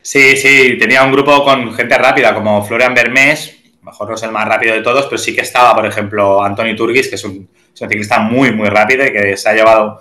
[0.02, 4.32] Sí, sí, tenía un grupo con gente rápida como Florian Bermés, mejor no es el
[4.32, 7.50] más rápido de todos, pero sí que estaba, por ejemplo, Anthony Turgis, que es un,
[7.74, 10.00] ciclista muy, muy rápido y que se ha llevado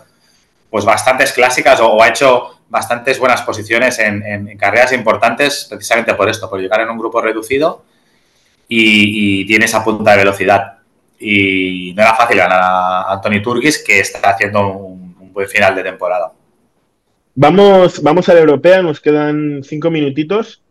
[0.68, 6.48] pues bastantes clásicas o ha hecho bastantes buenas posiciones en, carreras importantes precisamente por esto,
[6.48, 7.84] por llegar en un grupo reducido
[8.68, 10.78] y, tiene esa punta de velocidad.
[11.18, 15.84] Y no era fácil ganar a Anthony Turgis, que está haciendo un, buen final de
[15.84, 16.32] temporada.
[17.34, 20.62] Vamos, vamos al europeo, nos quedan cinco minutitos.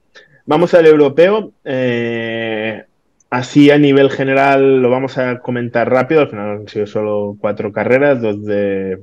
[0.46, 1.54] Vamos al europeo.
[1.64, 2.84] Eh,
[3.30, 6.22] así a nivel general lo vamos a comentar rápido.
[6.22, 9.00] Al final han sido solo cuatro carreras, dos de,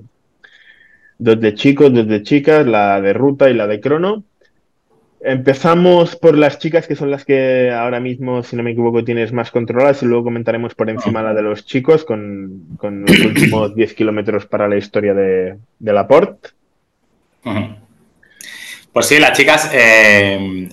[1.19, 4.25] dos de chicos, dos de chicas, la de ruta y la de crono.
[5.21, 9.33] Empezamos por las chicas, que son las que ahora mismo, si no me equivoco, tienes
[9.33, 13.95] más controladas, y luego comentaremos por encima la de los chicos, con, los últimos 10
[13.95, 16.51] kilómetros para la historia de, de Laporte.
[18.93, 20.69] Pues sí, las chicas, eh,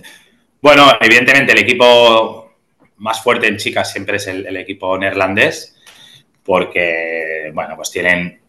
[0.61, 2.53] bueno, evidentemente el equipo
[2.97, 5.75] más fuerte en chicas siempre es el, equipo neerlandés,
[6.43, 8.40] porque, bueno, pues tienen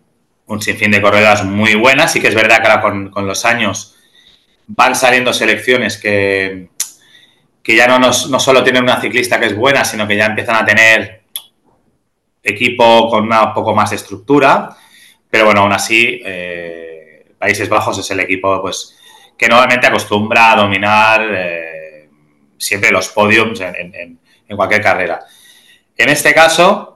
[0.46, 2.12] un sinfín de corredoras muy buenas.
[2.12, 3.96] Sí que es verdad que ahora con, los años
[4.66, 6.68] van saliendo selecciones que,
[7.62, 10.26] que ya no, nos, no solo tienen una ciclista que es buena, sino que ya
[10.26, 11.22] empiezan a tener
[12.42, 14.76] equipo con un poco más de estructura.
[15.30, 18.98] Pero bueno, aún así, eh, Países Bajos es el equipo pues,
[19.36, 22.08] que normalmente acostumbra a dominar eh,
[22.58, 25.24] siempre los podiums en, en, cualquier carrera.
[25.96, 26.91] En este caso,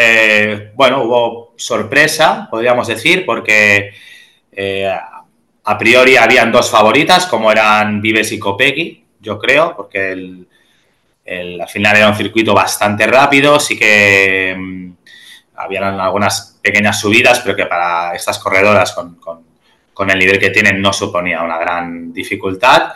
[0.00, 3.92] eh, bueno, hubo sorpresa, podríamos decir, porque
[4.52, 4.90] eh,
[5.64, 11.68] a priori habían dos favoritas, como eran Vives y Copegui, yo creo, porque el, al
[11.68, 14.90] final era un circuito bastante rápido, sí que mm,
[15.56, 20.92] habían algunas pequeñas subidas, pero que para estas corredoras con, el nivel que tienen no
[20.92, 22.92] suponía una gran dificultad.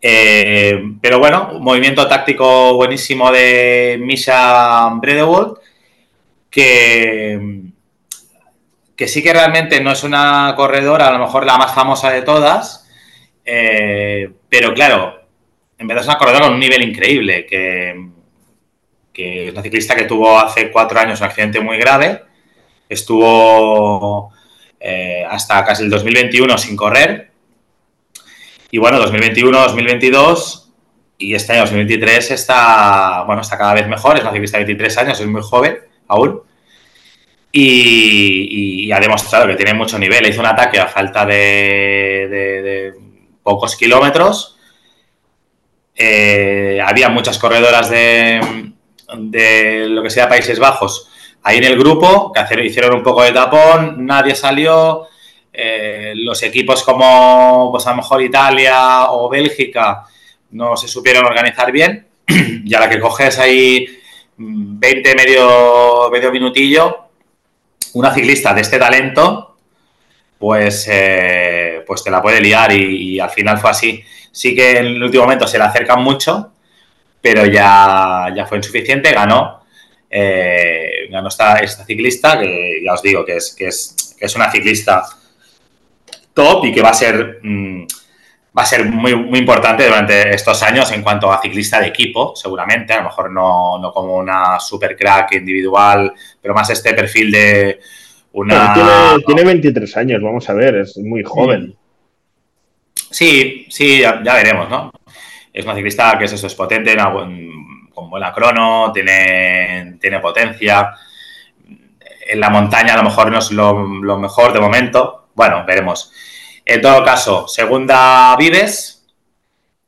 [0.00, 5.58] Eh, pero bueno, un movimiento táctico buenísimo de Misha Bredewold,
[6.52, 7.72] que,
[9.06, 12.88] sí que realmente no es una corredora, a lo mejor la más famosa de todas,
[13.44, 15.20] eh, pero claro,
[15.78, 18.10] en verdad es una corredora con un nivel increíble, que,
[19.12, 22.22] que, es una ciclista que tuvo hace cuatro años un accidente muy grave,
[22.88, 24.30] estuvo
[24.78, 27.32] eh, hasta casi el 2021 sin correr,
[28.70, 30.58] y bueno, 2021, 2022
[31.18, 34.98] y este año 2023 está, bueno, está cada vez mejor, es una ciclista de 23
[34.98, 36.42] años, es muy joven aún,
[37.52, 40.26] y, ha demostrado que tiene mucho nivel.
[40.26, 42.92] Hizo un ataque a falta de,
[43.42, 44.56] pocos kilómetros.
[45.94, 48.40] Eh, había muchas corredoras de,
[49.88, 51.08] lo que sea Países Bajos
[51.44, 55.08] ahí en el grupo que hicieron un poco de tapón, nadie salió.
[55.52, 60.02] Eh, los equipos como pues a lo mejor Italia o Bélgica
[60.52, 63.86] no se supieron organizar bien y a la que coges ahí
[64.36, 67.02] 20 medio, medio minutillo
[67.94, 69.56] una ciclista de este talento,
[70.38, 74.02] pues, eh, pues te la puede liar y, al final fue así.
[74.30, 76.52] Sí que en el último momento se le acercan mucho,
[77.20, 79.60] pero ya, ya fue insuficiente, ganó.
[80.10, 84.36] Eh, ganó esta, esta, ciclista, que ya os digo que es, que es, que es
[84.36, 85.04] una ciclista
[86.34, 87.86] top y que va a ser, mm,
[88.56, 92.34] va a ser muy, muy importante durante estos años en cuanto a ciclista de equipo,
[92.36, 97.30] seguramente, a lo mejor no, no como una super crack individual, pero más este perfil
[97.30, 97.80] de
[98.32, 98.74] una...
[99.26, 101.74] tiene, 23 años, vamos a ver, es muy joven.
[103.10, 104.92] Sí, sí, ya, veremos, ¿no?
[105.52, 110.94] Es una ciclista que es eso, es potente, con buena crono, tiene, tiene potencia.
[112.26, 115.28] En la montaña a lo mejor no es lo, lo mejor de momento.
[115.34, 116.12] Bueno, veremos.
[116.64, 119.04] En todo caso, segunda Vives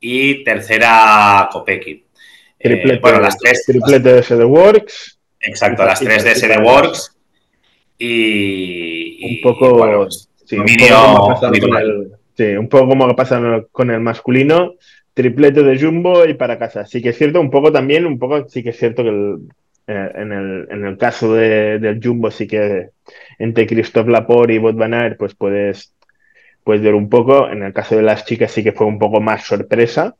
[0.00, 2.04] y tercera Kopecky.
[2.58, 3.64] Triplete, eh, bueno, las tres.
[3.66, 5.18] Triplete de SD Works.
[5.40, 7.16] Exacto, las tres de SD Works.
[7.98, 9.24] Y.
[9.24, 10.08] Un poco.
[10.08, 10.56] sí,
[12.56, 14.74] un poco como pasa con el masculino.
[15.14, 16.86] Triplete de Jumbo y para casa.
[16.86, 19.36] Sí que es cierto, un poco también, un poco sí que es cierto que
[19.86, 22.88] eh, en, el, caso de, del Jumbo sí que
[23.38, 25.93] entre Christophe Laporte y Bot Van pues puedes
[26.64, 27.48] puedes ver un poco.
[27.48, 30.16] En el caso de las chicas sí que fue un poco más sorpresa,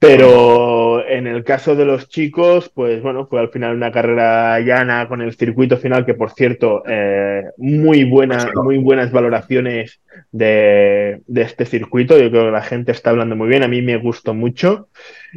[0.00, 5.08] Pero en el caso de los chicos, pues bueno, fue al final una carrera llana
[5.08, 11.64] con el circuito final, que por cierto, eh, muy, buena, muy buenas valoraciones de, este
[11.64, 12.18] circuito.
[12.18, 14.88] Yo creo que la gente está hablando muy bien, a mí me gustó mucho.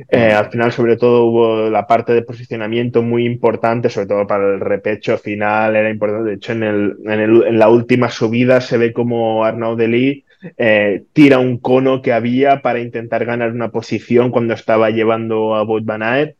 [0.09, 4.53] Eh, al final, sobre todo, hubo la parte de posicionamiento muy importante, sobre todo para
[4.53, 6.29] el repecho final, era importante.
[6.29, 10.26] De hecho, en, el, en, el, en la última subida se ve como Arnaud Delis
[10.57, 15.63] eh, tira un cono que había para intentar ganar una posición cuando estaba llevando a
[15.63, 16.35] Bout Van.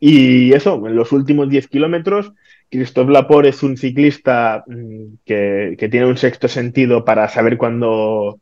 [0.00, 2.32] Y eso, en los últimos 10 kilómetros,
[2.70, 8.40] Christophe Laporte es un ciclista mm, que, tiene un sexto sentido para saber cuándo,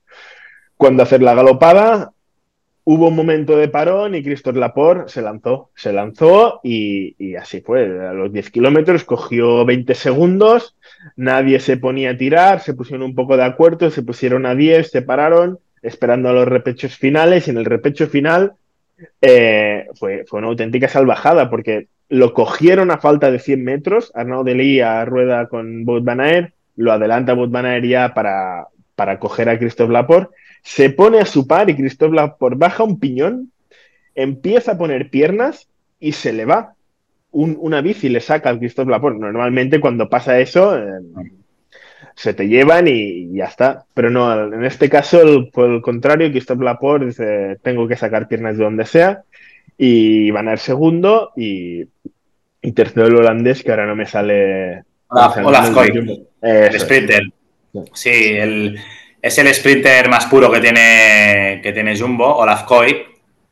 [0.77, 2.13] cuándo hacer la galopada.
[2.93, 7.85] Hubo un momento de parón y Christophe Laporte se lanzó, se lanzó y, así fue.
[7.85, 10.75] A los 10 kilómetros cogió 20 segundos
[11.15, 14.91] nadie se ponía a tirar, se pusieron un poco de acuerdo, se pusieron a 10,
[14.91, 18.55] se pararon, esperando a los repechos finales, y en el repecho final
[19.21, 24.45] eh, fue, fue, una auténtica salvajada, porque lo cogieron a falta de 100 metros, Arnaud
[24.45, 28.67] Delis a rueda con Bout Van Aert, lo adelanta Bout Van ya para,
[28.97, 32.99] para coger a Christophe Laporte, se pone a su par y Christophe Laporte baja un
[32.99, 33.53] piñón,
[34.15, 36.75] empieza a poner piernas y se le va
[37.33, 39.19] una bici le saca al Christophe Laporte.
[39.19, 41.01] Normalmente cuando pasa eso, eh,
[42.15, 43.85] se te llevan y, ya está.
[43.95, 48.57] Pero no, en este caso, por el contrario, Christophe Laporte dice, tengo que sacar piernas
[48.57, 49.23] de donde sea.
[49.79, 51.87] Y van a ir segundo y,
[52.75, 54.85] tercero el holandés, que ahora no me sale...
[55.09, 55.37] Olaf
[56.43, 57.23] el sprinter.
[57.95, 58.79] Sí, el,
[59.23, 63.07] es el sprinter más puro que tiene, que tiene Jumbo, Olaf Koy,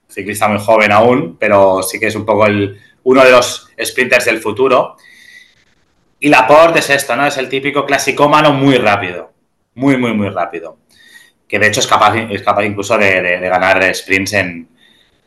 [0.08, 4.24] ciclista muy joven aún, pero sí que es un poco el, uno de los sprinters
[4.24, 4.96] del futuro.
[6.20, 7.26] Y Laporte es esto, ¿no?
[7.26, 9.32] Es el típico clasicómano muy rápido.
[9.74, 10.78] Muy, muy, muy rápido.
[11.46, 14.68] Que de hecho es capaz, es capaz incluso de, ganar sprints en,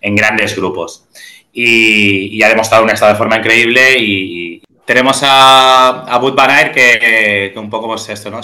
[0.01, 1.07] grandes grupos.
[1.53, 3.97] Y, ha demostrado un estado de forma increíble.
[3.97, 8.41] Y, tenemos a, a Bud Van que, un poco pues esto, ¿no?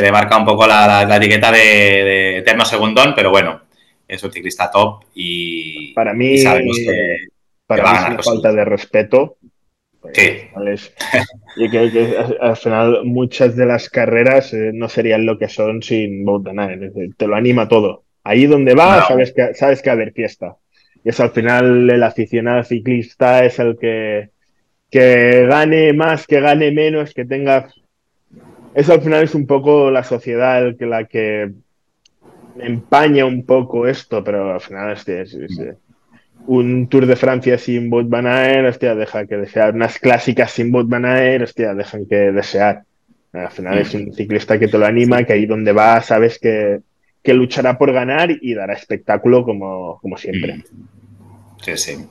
[0.00, 3.62] Le marca un poco la, etiqueta de, de, eterno segundón, pero bueno,
[4.06, 7.28] es un ciclista top y, para mí sabemos que
[7.66, 9.36] para mí es una falta de respeto.
[10.00, 10.92] Pues,
[11.56, 16.24] y que, al final muchas de las carreras eh, no serían lo que son sin
[16.24, 16.90] Boutaner.
[17.16, 18.04] Te lo anima todo.
[18.24, 20.56] Ahí donde va, sabes, que, sabes que va a haber fiesta.
[21.04, 24.30] Y es al final el aficionado ciclista es el que,
[24.90, 27.68] que gane más, que gane menos, que tenga...
[28.74, 31.52] Eso al final es un poco la sociedad que, la que
[32.58, 35.36] empaña un poco esto, pero al final es, es,
[36.46, 39.74] un Tour de Francia sin Bot Van Aert, hostia, deja que desear.
[39.74, 42.84] Unas clásicas sin Bot Van Aert, hostia, dejan que desear.
[43.32, 46.80] Al final es un ciclista que te lo anima, que ahí donde va sabes que,
[47.32, 50.64] luchará por ganar y dará espectáculo como, como siempre.
[51.62, 52.06] Sí, sí.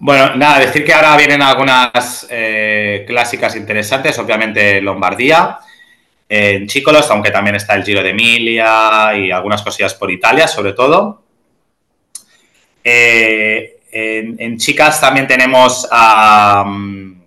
[0.00, 5.58] Bueno, nada, decir que ahora vienen algunas eh, clásicas interesantes, obviamente Lombardía,
[6.28, 10.72] en Chícolos, aunque también está el Giro de Emilia y algunas cosillas por Italia, sobre
[10.72, 11.22] todo.
[12.84, 16.64] Eh, en, chicas también tenemos a.
[16.66, 17.22] Mm,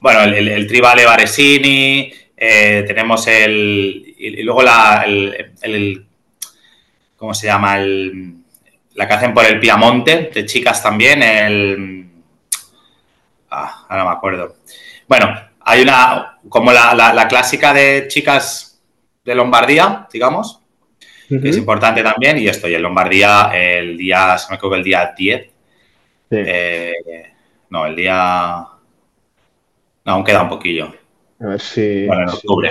[0.00, 4.14] bueno, el, Tribale Varesini, eh, tenemos el.
[4.18, 5.04] Y, luego la.
[5.62, 6.06] El,
[7.16, 7.78] ¿Cómo se llama?
[8.94, 12.06] La que hacen por el Piamonte, de chicas también, el.
[13.50, 14.56] Ah, ahora me acuerdo.
[15.08, 15.28] Bueno,
[15.60, 16.38] hay una.
[16.48, 18.82] Como la clásica de chicas
[19.24, 20.60] de Lombardía, digamos,
[21.28, 22.38] es importante también.
[22.38, 25.50] Y estoy en Lombardía el día, se me acuerdo el día 10.
[26.30, 26.92] Eh,
[27.70, 28.66] no, el día.
[30.04, 30.94] No, aún queda un poquillo.
[31.40, 32.06] A ver si.
[32.06, 32.70] Bueno, en octubre.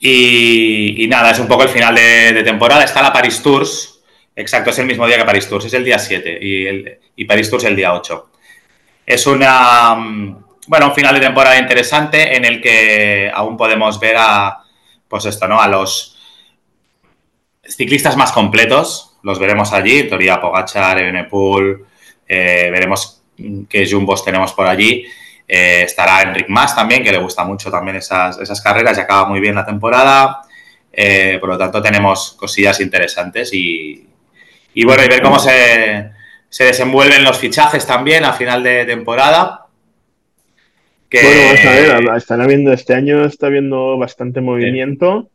[0.00, 2.84] y, nada, es un poco el final de, temporada.
[2.84, 3.97] Está la Paris Tours.
[4.38, 7.50] Exacto, es el mismo día que Paris Tours, es el día 7 y, el, Paris
[7.50, 8.30] Tours el día 8.
[9.04, 9.96] Es una.
[10.68, 14.62] Bueno, un final de temporada interesante en el que aún podemos ver a.
[15.08, 15.60] Pues esto, ¿no?
[15.60, 16.16] A los
[17.64, 21.78] ciclistas más completos, los veremos allí, en teoría Pogachar, Evenepoel,
[22.28, 23.20] eh, veremos
[23.68, 25.04] qué jumbos tenemos por allí.
[25.48, 29.28] Eh, estará Enric Mas también, que le gusta mucho también esas, esas carreras y acaba
[29.28, 30.42] muy bien la temporada.
[30.92, 34.07] Eh, por lo tanto, tenemos cosillas interesantes y,
[34.84, 36.10] bueno, y ver cómo se,
[36.48, 39.66] se, desenvuelven los fichajes también a final de temporada.
[41.10, 45.30] Bueno, vamos a ver, están habiendo, este año está habiendo bastante movimiento.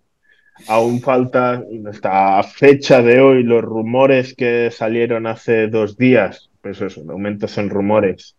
[0.68, 7.02] Aún falta, hasta fecha de hoy, los rumores que salieron hace dos días, pues eso,
[7.10, 8.36] aumentos en rumores.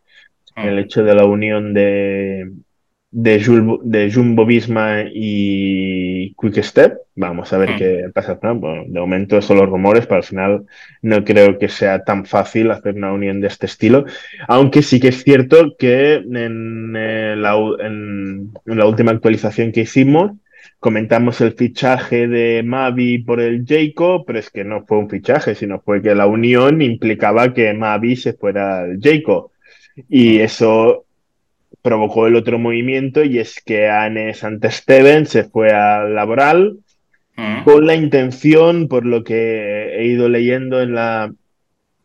[0.55, 0.69] Ah.
[0.69, 2.53] El hecho de la unión de,
[3.17, 3.39] de,
[3.85, 6.99] de Jumbo Visma y Quick Step.
[7.15, 7.77] Vamos a ver Mm.
[7.79, 8.35] qué pasa.
[8.43, 10.65] Bueno, de momento son los rumores, pero al final
[11.01, 14.05] no creo que sea tan fácil hacer una unión de este estilo.
[14.49, 19.71] Aunque sí que es cierto que en, eh, la, u- en- en la última actualización
[19.71, 20.33] que hicimos
[20.81, 25.55] comentamos el fichaje de Mavi por el Jayco, pero es que no fue un fichaje,
[25.55, 29.53] sino fue que la unión implicaba que Mavi se fuera al Jayco.
[30.09, 31.07] Y eso
[31.85, 36.79] provocó el otro movimiento y es que Anne Santesteven se fue al laboral
[37.37, 37.65] Mm.
[37.65, 41.33] con la intención, por lo que he ido leyendo en la,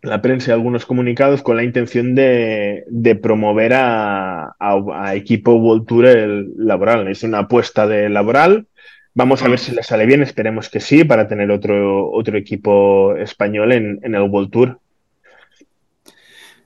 [0.01, 5.53] la prensa y algunos comunicados, con la intención de, de promover a, a- a equipo
[5.53, 7.07] World Tour el laboral.
[7.09, 8.65] Es una apuesta de laboral.
[9.13, 13.15] Vamos a ver si le sale bien, esperemos que sí, para tener otro, otro equipo
[13.15, 14.79] español en, en el World Tour.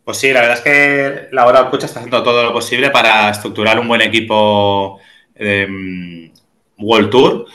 [0.04, 3.80] Pues sí, la verdad es que Laboral Cucha está haciendo todo lo posible para estructurar
[3.80, 4.99] un buen equipo
[5.36, 7.45] de mm, World Tour.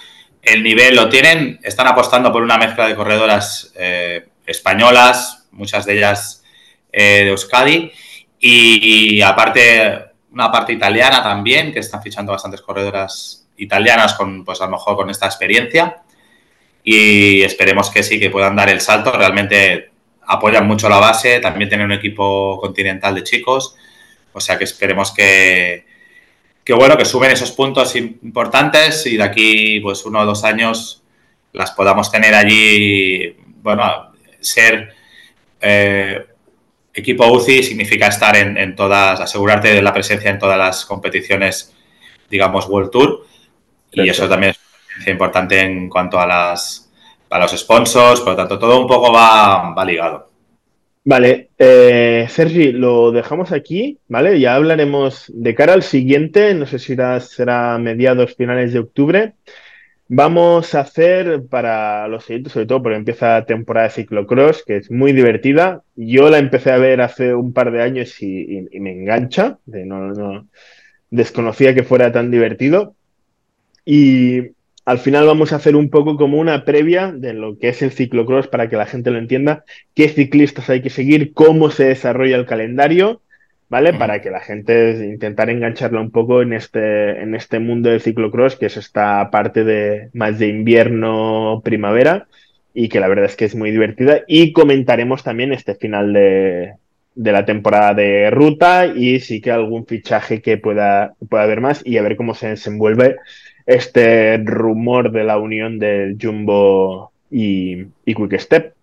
[0.43, 5.99] El nivel lo tienen, están apostando por una mezcla de corredoras eh, españolas, muchas de
[5.99, 6.43] ellas
[6.91, 7.93] eh, de Euskadi,
[8.41, 14.61] y, y aparte una parte italiana también, que están fichando bastantes corredoras italianas con, pues
[14.61, 16.03] a lo mejor con esta experiencia.
[16.83, 19.13] Y esperemos que sí, que puedan dar el salto.
[19.13, 19.91] Realmente
[20.29, 23.77] apoyan mucho la base, también tienen un equipo continental de chicos,
[24.33, 25.87] o sea que esperemos que,
[26.63, 31.03] que bueno, que suben esos puntos importantes y de aquí pues uno o dos años
[31.55, 34.95] las podamos tener allí, bueno, ser
[35.63, 36.27] eh,
[36.93, 41.75] equipo UCI significa estar en, en, todas, asegurarte de la presencia en todas las competiciones,
[42.29, 43.27] digamos, World Tour,
[43.91, 44.25] y Perfecto.
[44.25, 44.55] eso también
[45.01, 46.88] es importante en cuanto a las
[47.29, 50.29] para los sponsors, por lo tanto, todo un poco va, ligado.
[51.05, 54.39] Vale, eh, Sergi, lo dejamos aquí, ¿vale?
[54.41, 59.33] Ya hablaremos de cara al siguiente, no sé si será, mediados, finales de octubre.
[60.09, 64.91] Vamos a hacer para los siguientes, sobre todo porque empieza temporada de ciclocross, que es
[64.91, 65.83] muy divertida.
[65.97, 70.09] Yo la empecé a ver hace un par de años y, y, me engancha, no,
[70.09, 70.47] no,
[71.11, 72.95] desconocía que fuera tan divertido.
[73.85, 74.58] Y
[74.89, 77.91] al final vamos a hacer un poco como una previa de lo que es el
[77.91, 79.63] ciclocross para que la gente lo entienda,
[79.93, 83.21] qué ciclistas hay que seguir, cómo se desarrolla el calendario,
[83.69, 83.93] ¿vale?
[83.93, 88.57] Para que la gente intentar engancharla un poco en este, en este mundo del ciclocross,
[88.57, 92.27] que es esta parte de más de invierno, primavera,
[92.73, 94.23] y que la verdad es que es muy divertida.
[94.27, 96.73] Y comentaremos también este final de,
[97.15, 101.83] de la temporada de ruta y sí que algún fichaje que pueda, pueda haber más
[101.85, 103.17] y a ver cómo se desenvuelve
[103.69, 108.75] este rumor de la unión del Jumbo y, Quick Step.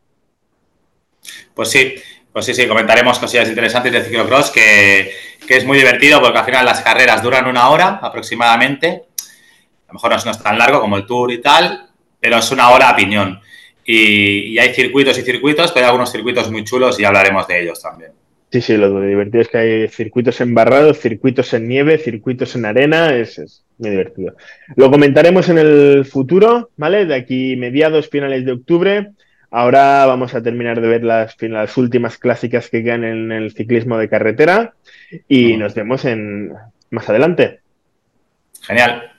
[1.56, 1.96] Pues sí,
[2.32, 5.12] pues sí, sí, comentaremos cosillas interesantes de ciclocross que,
[5.48, 9.06] que, es muy divertido porque al final las carreras duran una hora aproximadamente.
[9.88, 12.70] A lo mejor no es tan largo como el Tour y tal, pero es una
[12.70, 13.42] hora a piñón.
[13.84, 17.64] Y, y hay circuitos y circuitos, pero hay algunos circuitos muy chulos y hablaremos de
[17.64, 18.12] ellos también.
[18.56, 23.14] Sí, sí, lo divertido es que hay circuitos embarrados, circuitos en nieve, circuitos en arena,
[23.14, 24.34] es, es, muy divertido.
[24.78, 27.06] Lo comentaremos en el futuro, ¿vale?
[27.06, 29.12] De aquí mediados, finales de octubre.
[29.52, 33.98] Ahora vamos a terminar de ver las, las últimas clásicas que quedan en el ciclismo
[33.98, 34.76] de carretera
[35.28, 36.54] y nos vemos en
[36.92, 37.60] más adelante.
[38.62, 39.12] Genial.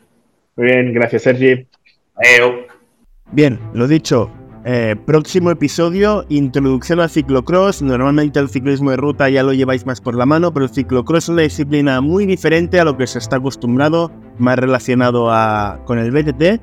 [0.57, 1.67] Muy bien, gracias Sergi.
[2.15, 2.65] Adiós.
[3.33, 4.33] Bien, lo dicho,
[4.69, 7.83] eh, próximo episodio, introducción al ciclocross.
[7.83, 11.25] Normalmente el ciclismo de ruta ya lo lleváis más por la mano, pero el ciclocross
[11.25, 15.31] es una disciplina muy diferente a lo que se está acostumbrado, más relacionado
[15.85, 16.61] con el BTT,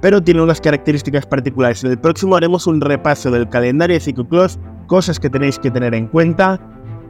[0.00, 1.84] pero tiene unas características particulares.
[1.84, 5.94] En el próximo haremos un repaso del calendario de ciclocross, cosas que tenéis que tener
[5.94, 6.58] en cuenta,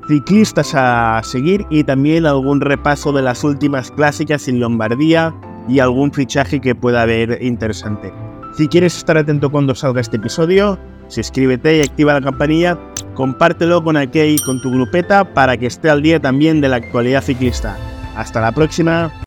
[0.09, 5.35] ciclistas a seguir y también algún repaso de las últimas clásicas en Lombardía
[5.71, 8.13] y algún fichaje que pueda haber interesante.
[8.57, 10.79] Si quieres estar atento cuando salga este episodio,
[11.09, 12.79] suscríbete y activa la campanilla,
[13.15, 17.23] compártelo con aquel con tu grupeta para que esté al día también de la actualidad
[17.23, 17.77] ciclista.
[18.15, 19.24] Hasta la próxima.